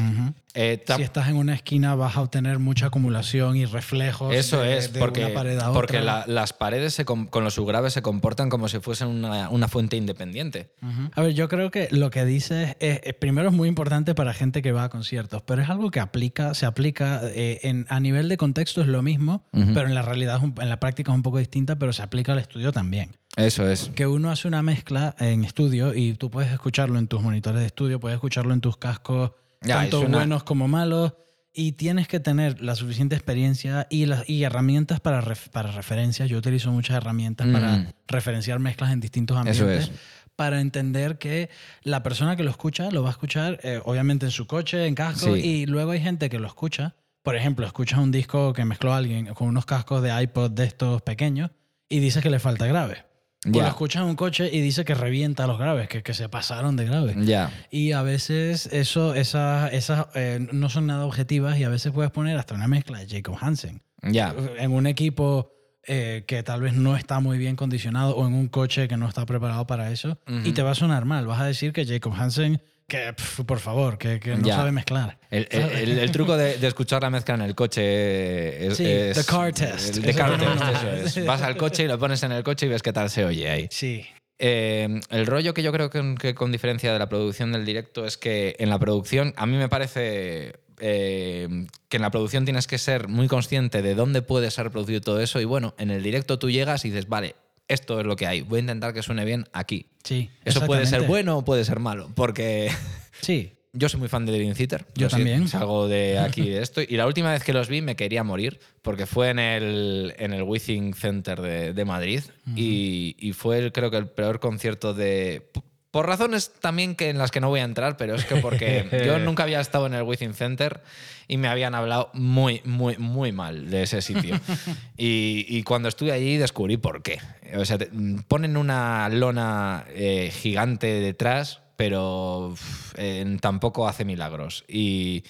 [0.54, 4.36] Eh, Si estás en una esquina vas a obtener mucha acumulación y reflejos.
[4.36, 7.56] Eso de- es, de porque, una pared a porque la- las paredes se con los
[7.56, 10.70] subgraves se comportan como si fuesen una, una fuente independiente.
[11.16, 14.36] A ver, yo creo que lo que dices es, es- primero es muy importante para
[14.36, 18.00] gente que va a conciertos, pero es algo que aplica, se aplica eh, en, a
[18.00, 21.24] nivel de contexto es lo mismo, pero en la realidad, en la práctica es un
[21.24, 23.10] poco distinta, pero se aplica al estudio también.
[23.40, 23.90] Eso es.
[23.96, 27.68] Que uno hace una mezcla en estudio y tú puedes escucharlo en tus monitores de
[27.68, 29.32] estudio, puedes escucharlo en tus cascos,
[29.62, 31.14] Ya, tanto una- buenos como malos,
[31.54, 36.30] y tienes que tener la suficiente experiencia y, las y herramientas para, ref- para referencias.
[36.30, 37.52] Yo utilizo muchas herramientas Mm.
[37.54, 39.90] para referenciar mezclas en distintos Eso ambientes.
[39.90, 40.00] es.
[40.36, 41.50] Para entender que
[41.84, 44.96] la persona que lo escucha lo va a escuchar, eh, obviamente, en su coche, en
[44.96, 45.42] casco, Sí.
[45.42, 49.28] y luego hay gente que lo escucha por ejemplo, escuchas un disco que mezcló alguien
[49.36, 51.52] con unos cascos de iPod de estos pequeños
[51.90, 53.04] y dices que le falta grave.
[53.46, 53.64] Ya.
[53.64, 56.76] lo escuchas en un coche y dice que revienta los graves, que, que se pasaron
[56.76, 57.16] de grave.
[57.20, 57.52] Ya.
[57.72, 62.12] Y a veces eso, esas, esas eh, no son nada objetivas y a veces puedes
[62.12, 63.82] poner hasta una mezcla de Jacob Hansen.
[64.02, 64.36] Ya.
[64.58, 65.54] En un equipo
[65.88, 69.08] eh, que tal vez no está muy bien condicionado o en un coche que no
[69.08, 71.26] está preparado para eso y te va a sonar mal.
[71.26, 74.58] Vas a decir que Jacob Hansen, que pf, por favor, que, que no Ya.
[74.58, 75.18] sabe mezclar.
[75.32, 78.76] El, el- el- el truco de, de escuchar la mezcla en el coche es.
[78.76, 79.96] Sí, es- the car test.
[79.96, 81.26] el- The car test, eso es.
[81.26, 83.50] Vas al coche y lo pones en el coche y ves qué tal se oye
[83.50, 83.68] ahí.
[83.72, 84.06] Sí.
[84.42, 88.06] Eh, el rollo que yo creo que, que con diferencia de la producción del directo
[88.06, 91.48] es que en la producción, a mí me parece eh,
[91.90, 95.20] que en la producción tienes que ser muy consciente de dónde puede ser producido todo
[95.20, 95.42] eso.
[95.42, 97.36] Y bueno, en el directo tú llegas y dices, vale,
[97.70, 98.41] esto es lo que hay.
[98.41, 99.86] Voy a intentar que suene bien aquí.
[100.03, 100.30] Sí.
[100.43, 102.11] Eso puede ser bueno o puede ser malo.
[102.15, 102.70] Porque
[103.22, 103.53] Sí.
[103.74, 104.86] yo soy muy fan de Living Theater.
[104.95, 105.47] Yo también.
[105.47, 106.82] Salgo de aquí de esto.
[106.82, 110.34] Y la última vez que los vi me quería morir porque fue en el, en
[110.34, 112.22] el Withing Center de, de Madrid
[112.55, 115.49] y, y fue el- creo que el peor concierto de...
[115.92, 118.86] Por razones también que en las que no voy a entrar, pero es que porque
[119.06, 120.82] yo nunca había estado en el Withing Center
[121.28, 124.40] y me habían hablado muy, muy, muy mal de ese sitio.
[124.98, 127.20] y, y cuando estuve allí descubrí por qué.
[127.58, 127.90] O sea, te-
[128.28, 132.54] ponen una lona eh, gigante detrás, pero
[132.96, 134.66] eh, tampoco hace milagros.
[134.68, 135.24] Y,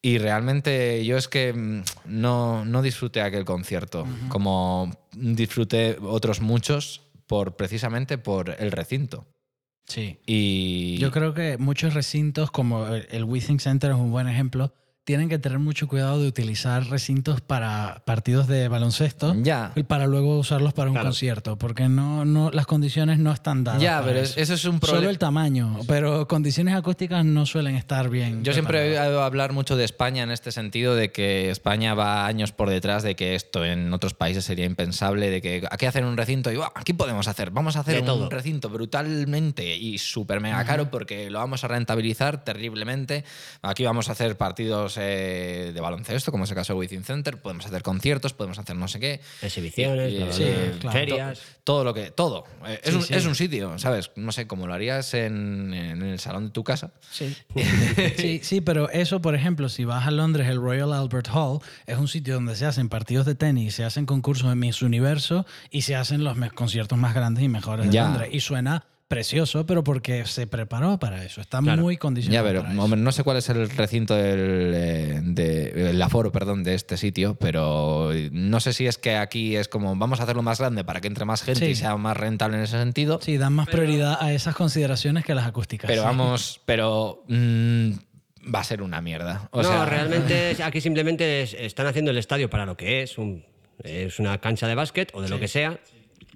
[0.00, 7.02] y realmente yo es que mm, no, no disfruté aquel concierto, como disfruté otros muchos
[7.26, 9.26] por precisamente por el recinto.
[9.86, 10.18] Sí.
[10.26, 14.74] Y Yo creo que muchos recintos, como el Withing Center es un buen ejemplo,
[15.04, 19.72] tienen que tener mucho cuidado de utilizar recintos para partidos de baloncesto Ya.
[19.74, 21.08] y para luego usarlos para un Claro.
[21.08, 23.82] concierto, porque no, no, las condiciones no están dadas.
[23.82, 28.10] Ya, pero es- eso es un Solo el tamaño, pero condiciones acústicas no suelen estar
[28.10, 28.44] bien.
[28.44, 32.26] Yo siempre he oído hablar mucho de España en este sentido, de que España va
[32.26, 36.04] años por detrás de que esto en otros países sería impensable, de que aquí hacen
[36.04, 38.30] un recinto y "Buah, aquí podemos hacer, vamos a hacer De un todo.
[38.30, 43.24] recinto brutalmente y súper mega caro porque lo vamos a rentabilizar terriblemente.
[43.62, 47.40] Aquí vamos a hacer partidos eh, de baloncesto, como es el caso de Within Center,
[47.40, 49.20] podemos hacer conciertos, podemos hacer no sé qué.
[49.40, 50.44] Exhibiciones, Sí,
[50.80, 50.92] claro.
[50.98, 51.38] ferias.
[51.38, 52.10] To- todo lo que.
[52.10, 52.44] Todo.
[52.66, 53.14] Eh, es, un, sí.
[53.14, 54.10] es un sitio, ¿sabes?
[54.16, 56.92] No sé, como lo harías en, en el salón de tu casa.
[57.10, 57.36] Sí.
[58.16, 61.98] sí, sí, pero eso, por ejemplo, si vas a Londres, el Royal Albert Hall es
[61.98, 65.82] un sitio donde se hacen partidos de tenis, se hacen concursos de Miss Universo y
[65.82, 68.04] se hacen los conciertos más grandes y mejores de Ya.
[68.04, 68.30] Londres.
[68.32, 68.84] Y suena
[69.14, 71.40] precioso, pero porque se preparó para eso.
[71.40, 71.82] Está Claro.
[71.82, 72.44] muy condicionado.
[72.44, 72.82] Ya, pero para eso.
[72.82, 76.96] hombre, no sé cuál es el recinto del eh, de- el aforo, perdón, de este
[76.96, 80.84] sitio, pero no sé si es que aquí es como vamos a hacerlo más grande
[80.84, 81.72] para que entre más gente Sí.
[81.72, 83.20] y sea más rentable en ese sentido.
[83.22, 85.88] Sí, dan más prioridad a esas consideraciones que a las acústicas.
[85.88, 86.06] Pero sí.
[86.06, 87.90] vamos, pero mm,
[88.54, 89.48] va a ser una mierda.
[89.52, 93.18] O no, sea, realmente aquí simplemente es- están haciendo el estadio para lo que es,
[93.18, 93.44] un-
[93.84, 95.78] es una cancha de básquet o de lo que sea.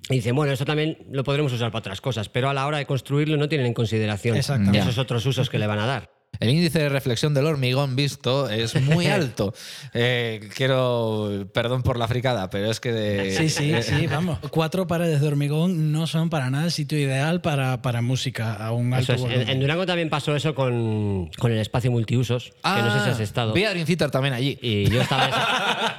[0.09, 2.79] Y dicen, bueno, esto también lo podremos usar para otras cosas, pero a la hora
[2.79, 6.16] de construirlo no tienen en consideración esos otros usos que le van a dar.
[6.41, 9.55] El índice de reflexión del hormigón visto es muy alto.
[9.95, 12.93] Eh, quiero, perdón por la fricada, pero es que...
[12.93, 14.39] de- Sí, sí, sí, vamos.
[14.51, 18.73] Cuatro paredes de hormigón no son para nada el sitio ideal para, para música a
[18.73, 19.21] un alto es.
[19.21, 19.49] En, volumen.
[19.49, 23.21] en Durango también pasó eso con, con el espacio multiusos, que no sé si has
[23.21, 23.51] estado.
[23.51, 24.59] Ah, Vi a Dream Theater también allí.
[24.61, 25.41] Y yo, estaba en ese-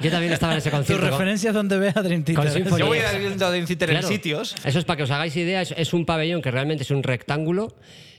[0.04, 1.02] yo también estaba en ese Tus concierto.
[1.04, 2.64] con- referencias donde ves a Dream Theater.
[2.78, 3.06] Yo voy a ir
[3.42, 4.06] a Dream Theater Claro.
[4.06, 5.62] en sitios Eso es para que os hagáis idea.
[5.62, 7.74] Es, es un pabellón que realmente es un rectángulo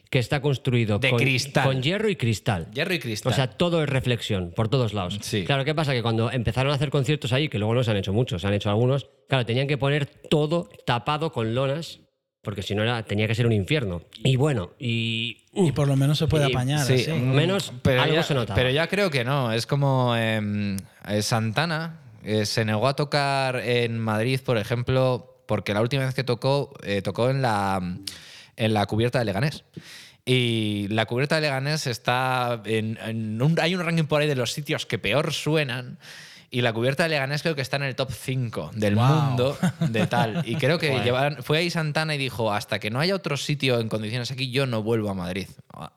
[0.10, 1.64] que está construido De con, cristal.
[1.66, 2.68] con hierro y cristal.
[2.74, 3.32] Hierro y cristal.
[3.32, 5.20] O sea, todo es reflexión, por todos lados.
[5.22, 5.44] Sí.
[5.46, 5.94] Claro, ¿qué pasa?
[5.94, 8.48] Que cuando empezaron a hacer conciertos ahí, que luego no se han hecho muchos, se
[8.48, 12.00] han hecho algunos, claro, tenían que poner todo tapado con lonas,
[12.42, 14.02] porque si no era, tenía que ser un infierno.
[14.24, 15.46] Y bueno, y...
[15.54, 16.86] Y por lo menos se puede Y- apañar.
[16.88, 17.12] Sí, así.
[17.12, 18.56] mm, Menos pero algo ya, se notaba.
[18.56, 19.52] Pero ya creo que no.
[19.52, 25.74] Es como em, eh, Santana eh, se negó a tocar en Madrid, por ejemplo, porque
[25.74, 27.98] la última vez que tocó, eh, tocó en la,
[28.60, 29.64] en la cubierta de Leganés.
[30.26, 33.00] Y la cubierta de Leganés está en,
[33.60, 35.98] hay un ranking por ahí de los sitios que peor suenan.
[36.52, 39.06] Y la cubierta de Leganés creo que está en el top 5 del Wow.
[39.06, 40.42] mundo de tal.
[40.48, 43.80] Y creo que llevaron- fue ahí Santana y dijo, hasta que no haya otro sitio
[43.80, 45.48] en condiciones aquí, yo no vuelvo a Madrid.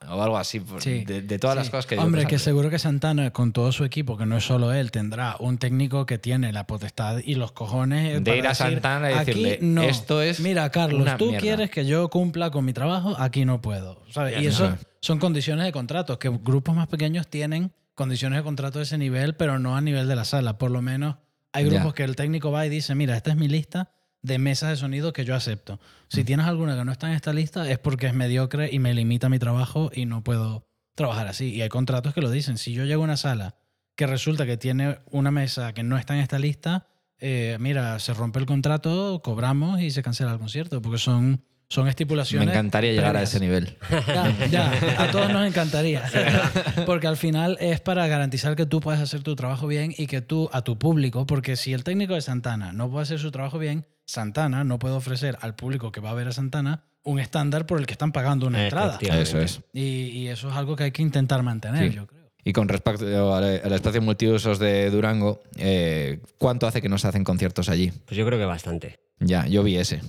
[0.09, 3.31] O algo así, Sí, de, de todas las cosas que Hombre, que seguro que Santana,
[3.33, 6.67] con todo su equipo, que no es solo él, tendrá un técnico que tiene la
[6.67, 9.83] potestad y los cojones De ir a Santana y "Aquí decirle, no.
[9.83, 11.41] "Esto es Mira, Carlos, tú mierda".
[11.41, 14.03] quieres que yo cumpla con mi trabajo, aquí no puedo.
[14.11, 14.41] ¿sabes?
[14.43, 17.73] Y eso son condiciones de contrato, que grupos más pequeños tienen
[18.03, 20.59] condiciones de contrato de ese nivel, pero no a nivel de la sala.
[20.59, 21.17] Por lo menos
[21.53, 23.91] hay grupos que el técnico va y dice, mira, esta es mi lista
[24.23, 25.81] de mesas de sonido que yo acepto.
[26.09, 28.95] Si tienes alguna que no está en esta lista es porque es mediocre y me
[28.95, 31.55] limita mi trabajo y no puedo trabajar así.
[31.55, 32.59] Y hay contratos que lo dicen.
[32.59, 33.57] Si yo llego a una sala
[33.97, 36.89] que que resulta que tiene una mesa que no está en esta lista,
[37.19, 41.85] eh, mira, se rompe el contrato, cobramos y se cancela el concierto, porque son, son
[41.85, 42.49] Me estipulaciones.
[42.49, 43.77] encantaría llegar a ese nivel.
[44.07, 46.03] Ya, ya, a todos nos encantaría.
[46.87, 50.21] Porque al final es para garantizar que tú puedas hacer tu trabajo bien y que
[50.21, 53.59] tú, a tu público, porque si el técnico de Santana no puede hacer su trabajo
[53.59, 57.65] bien, Santana no puede ofrecer al público que va a ver a Santana un estándar
[57.67, 58.99] por el que están pagando una entrada.
[59.01, 59.61] Eso es.
[59.73, 61.97] Y, y eso es algo que hay que intentar mantener, Sí.
[61.97, 62.23] yo creo.
[62.45, 67.09] Y con respecto al, al espacio multiusos de Durango, eh, ¿cuánto hace que no se
[67.09, 67.93] hacen conciertos allí?
[68.05, 68.99] Pues yo creo que bastante.
[69.21, 70.01] Ya, yo vi ese.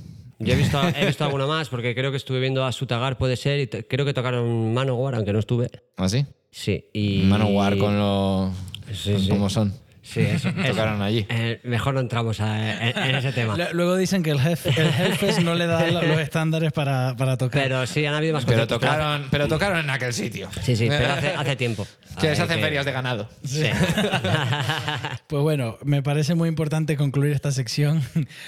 [0.43, 3.35] Yo he visto, he visto alguno más porque creo que estuve viendo a Sutagar, puede
[3.35, 5.69] ser, y creo que tocaron Manowar, aunque no estuve.
[5.97, 6.25] ¿Ah, sí?
[6.51, 7.23] Sí, y...
[7.23, 8.51] Manowar con lo...
[8.93, 9.29] Sí, con sí.
[9.29, 9.73] cómo son.
[10.03, 10.51] Sí, eso.
[10.67, 11.25] Tocaron allí.
[11.29, 13.55] Eh, mejor no entramos a- en, en ese tema.
[13.57, 17.15] Lu- Luego dicen que el jefe, el Hellfest no le da lo- los estándares para,
[17.15, 17.63] para tocar.
[17.63, 20.49] Pero sí, han habido más Pero pero tocaron, pero tocaron en aquel sitio.
[20.61, 21.87] Sí, sí, pero hace, hace tiempo.
[22.19, 23.29] Que se hacen que- ferias de ganado.
[23.43, 23.63] Sí.
[25.27, 28.03] Pues bueno, me parece muy importante concluir esta sección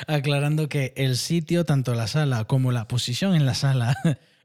[0.08, 3.96] aclarando que el sitio, tanto la sala como la posición en la sala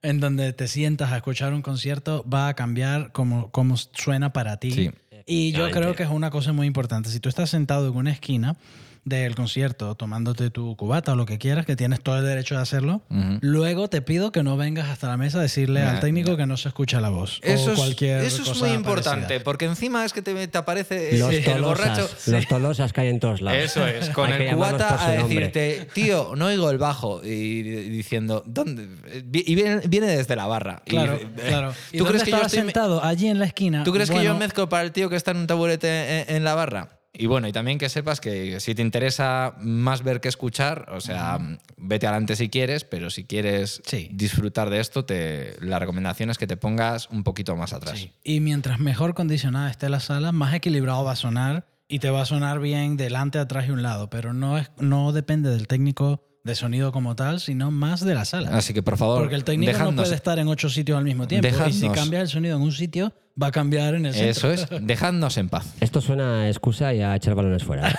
[0.03, 4.59] en donde te sientas a escuchar un concierto va a cambiar como, como suena para
[4.59, 4.70] ti.
[4.72, 4.90] Sí.
[5.26, 7.11] Y yo creo que es una cosa muy importante.
[7.11, 8.57] Si tú estás sentado en una esquina
[9.05, 12.62] del concierto tomándote tu cubata o lo que quieras, que tienes todo el derecho de
[12.62, 13.03] hacerlo,
[13.40, 16.46] luego te pido que no vengas hasta la mesa a decirle Nah, al técnico que
[16.46, 17.40] no se escucha la voz.
[17.42, 19.44] Eso o es, cualquier eso es muy importante, parecida.
[19.44, 22.11] porque encima es que te, te aparece Los el tolosas, borracho.
[22.26, 23.59] los tolosas que hay en todos lados.
[23.62, 27.22] Eso es, con el cubata a decirte, tío, no oigo el bajo.
[27.24, 28.86] Y diciendo, ¿dónde?
[29.32, 30.82] Y viene, viene desde la barra.
[30.86, 31.72] Claro, dice, claro.
[31.92, 33.05] ¿Y ¿Tú dónde crees que yo estaba estoy sentado?
[33.05, 33.82] Allí en la esquina.
[33.84, 36.44] ¿Tú crees que yo mezclo para el tío que está en un taburete en, en
[36.44, 36.99] la barra?
[37.12, 41.00] Y bueno, y también que sepas que si te interesa más ver que escuchar, o
[41.00, 41.38] sea,
[41.76, 44.08] vete adelante si quieres, pero si quieres Sí.
[44.12, 47.98] disfrutar de esto, te, la recomendación es que te pongas un poquito más atrás.
[47.98, 48.12] Sí.
[48.22, 52.22] Y mientras mejor condicionada esté la sala, más equilibrado va a sonar y te va
[52.22, 54.08] a sonar bien delante, atrás y un lado.
[54.08, 58.24] Pero no, es, no depende del técnico de sonido como tal, sino más de la
[58.24, 58.56] sala.
[58.56, 61.04] Así que por favor, Porque el técnico no dejadnos- puede estar en ocho sitios al
[61.04, 61.48] mismo tiempo.
[61.48, 61.98] Y si Dejadnos.
[61.98, 64.76] cambias el sonido en un sitio, va a cambiar en el Eso centro.
[64.76, 65.74] es, dejadnos en paz.
[65.80, 67.93] Esto suena a excusa y a echar balones fuera.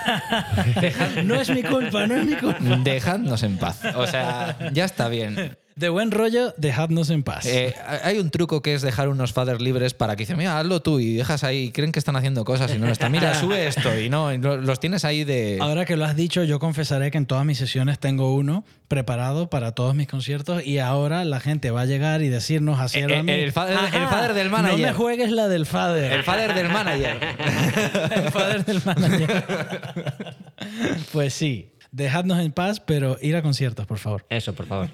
[1.24, 2.58] no es mi culpa, no es mi culpa.
[2.82, 3.80] Dejadnos en paz.
[3.96, 5.56] O sea, ya está bien.
[5.74, 7.46] De buen rollo, dejadnos en paz.
[7.46, 10.80] Eh, hay un truco que es dejar unos faders libres para que dicen, mira, hazlo
[10.82, 13.10] tú y dejas ahí, creen que están haciendo cosas y no lo están.
[13.10, 15.58] Mira, sube esto y no, los tienes ahí de...
[15.60, 19.48] Ahora que lo has dicho, yo confesaré que en todas mis sesiones tengo uno preparado
[19.48, 23.04] para todos mis conciertos y ahora la gente va a llegar y decirnos así Eh,
[23.04, 24.86] a eh, el father- "Ajá, el father del No manager".
[24.88, 26.12] me juegues la del father.
[26.12, 27.16] El fader del manager.
[28.14, 29.44] El father del manager.
[31.12, 34.26] pues sí, dejadnos en paz, pero ir a conciertos, por favor.
[34.28, 34.88] Eso, por favor.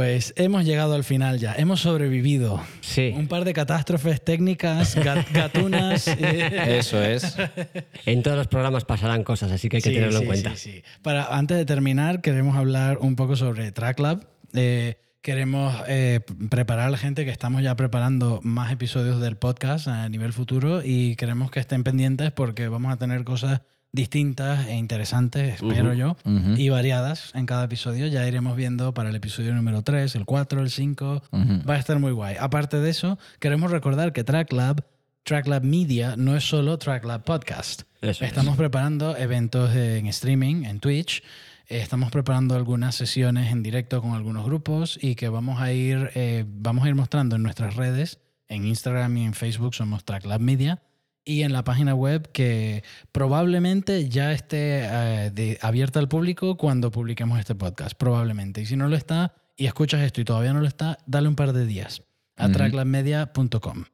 [0.00, 2.62] Pues hemos llegado al final ya, hemos sobrevivido.
[2.80, 3.12] Sí.
[3.14, 6.08] Un par de catástrofes técnicas, ga- gatunas.
[6.08, 7.36] eh, Eso es.
[8.06, 10.56] En todos los programas pasarán cosas, así que hay que Sí, tenerlo sí, en cuenta.
[10.56, 10.82] sí, sí.
[11.02, 14.26] Para, antes de terminar, queremos hablar un poco sobre TrackLab.
[14.54, 19.86] Eh, queremos eh, preparar a la gente que estamos ya preparando más episodios del podcast
[19.86, 23.60] a nivel futuro y queremos que estén pendientes porque vamos a tener cosas
[23.92, 26.16] distintas e interesantes, espero yo,
[26.56, 28.06] y variadas en cada episodio.
[28.06, 31.22] Ya iremos viendo para el episodio número 3, el 4, el 5.
[31.30, 31.68] Ujú.
[31.68, 32.36] Va a estar muy guay.
[32.38, 34.84] Aparte de eso, queremos recordar que TrackLab,
[35.24, 37.82] TrackLab Media, no es solo TrackLab Podcast.
[38.00, 38.30] Eso es.
[38.30, 41.22] Estamos preparando eventos en streaming, en Twitch.
[41.66, 46.44] Estamos preparando algunas sesiones en directo con algunos grupos y que vamos a ir, eh,
[46.46, 48.18] vamos a ir mostrando en nuestras redes,
[48.48, 50.82] en Instagram y en Facebook somos TrackLab Media
[51.30, 56.90] y en la página web que probablemente ya esté eh, de- abierta al público cuando
[56.90, 58.60] publiquemos este podcast, probablemente.
[58.62, 61.36] Y si no lo está y escuchas esto y todavía no lo está, dale un
[61.36, 62.02] par de días
[62.36, 62.46] a.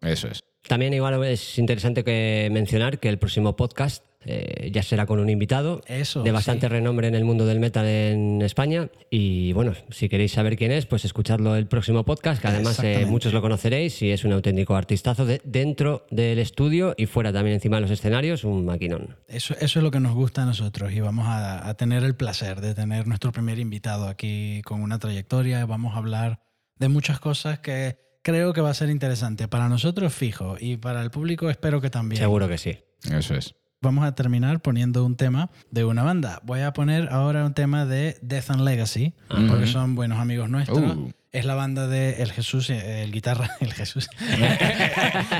[0.00, 0.44] Eso es.
[0.66, 5.30] También igual es interesante que mencionar que el próximo podcast eh, ya será con un
[5.30, 6.70] invitado Eso, de bastante sí.
[6.72, 8.88] renombre en el mundo del metal en España.
[9.10, 13.06] Y bueno, si queréis saber quién es, pues escuchadlo el próximo podcast, que además eh,
[13.06, 17.54] muchos lo conoceréis y es un auténtico artistazo de- dentro del estudio y fuera también
[17.54, 19.16] encima de los escenarios, un maquinón.
[19.28, 22.16] Eso, eso es lo que nos gusta a nosotros y vamos a, a tener el
[22.16, 25.64] placer de tener nuestro primer invitado aquí con una trayectoria.
[25.66, 26.40] Vamos a hablar
[26.78, 31.00] de muchas cosas que creo que va a ser interesante para nosotros fijo y para
[31.02, 32.20] el público espero que también.
[32.20, 32.78] Seguro que sí.
[33.10, 33.54] Eso es.
[33.86, 36.40] Vamos a terminar poniendo un tema de una banda.
[36.42, 40.80] Voy a poner ahora un tema de Death and Legacy porque son buenos amigos nuestros.
[40.80, 41.12] Uh.
[41.30, 44.08] es la banda de El Jesús, el guitarra, el Jesús.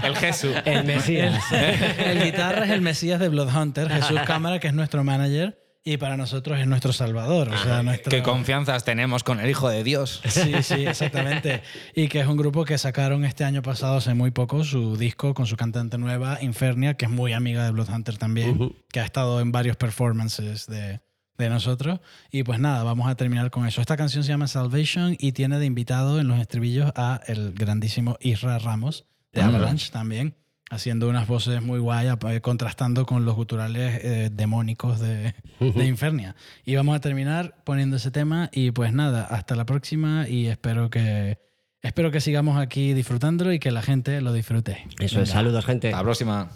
[0.04, 0.54] el Jesús.
[0.64, 1.42] El Mesías.
[1.50, 6.16] el guitarra es el Mesías de Bloodhunter, Jesús Cámara, que es nuestro manager y para
[6.16, 7.48] nosotros es nuestro salvador.
[7.48, 8.10] O sea, nuestro...
[8.10, 10.20] Qué confianzas tenemos con el Hijo de Dios.
[10.26, 11.62] Sí, sí, exactamente.
[11.94, 15.32] Y que es un grupo que sacaron este año pasado, hace muy poco, su disco
[15.32, 19.40] con su cantante nueva, Infernia, que es muy amiga de Bloodhunter también, que ha estado
[19.40, 21.02] en varios performances de,
[21.38, 22.00] de nosotros.
[22.32, 23.80] Y pues nada, vamos a terminar con eso.
[23.80, 28.16] Esta canción se llama Salvation y tiene de invitado en los estribillos a el grandísimo
[28.18, 30.34] Isra Ramos de Avalanche también,
[30.70, 36.34] haciendo unas voces muy guay, ap- contrastando con los guturales eh, demónicos de, de Infernia.
[36.64, 40.90] Y vamos a terminar poniendo ese tema y pues nada, hasta la próxima y espero
[40.90, 41.38] que...
[41.82, 44.88] Espero que sigamos aquí disfrutándolo y que la gente lo disfrute.
[44.98, 45.88] Eso es, saludos, gente.
[45.88, 46.50] Hasta la próxima.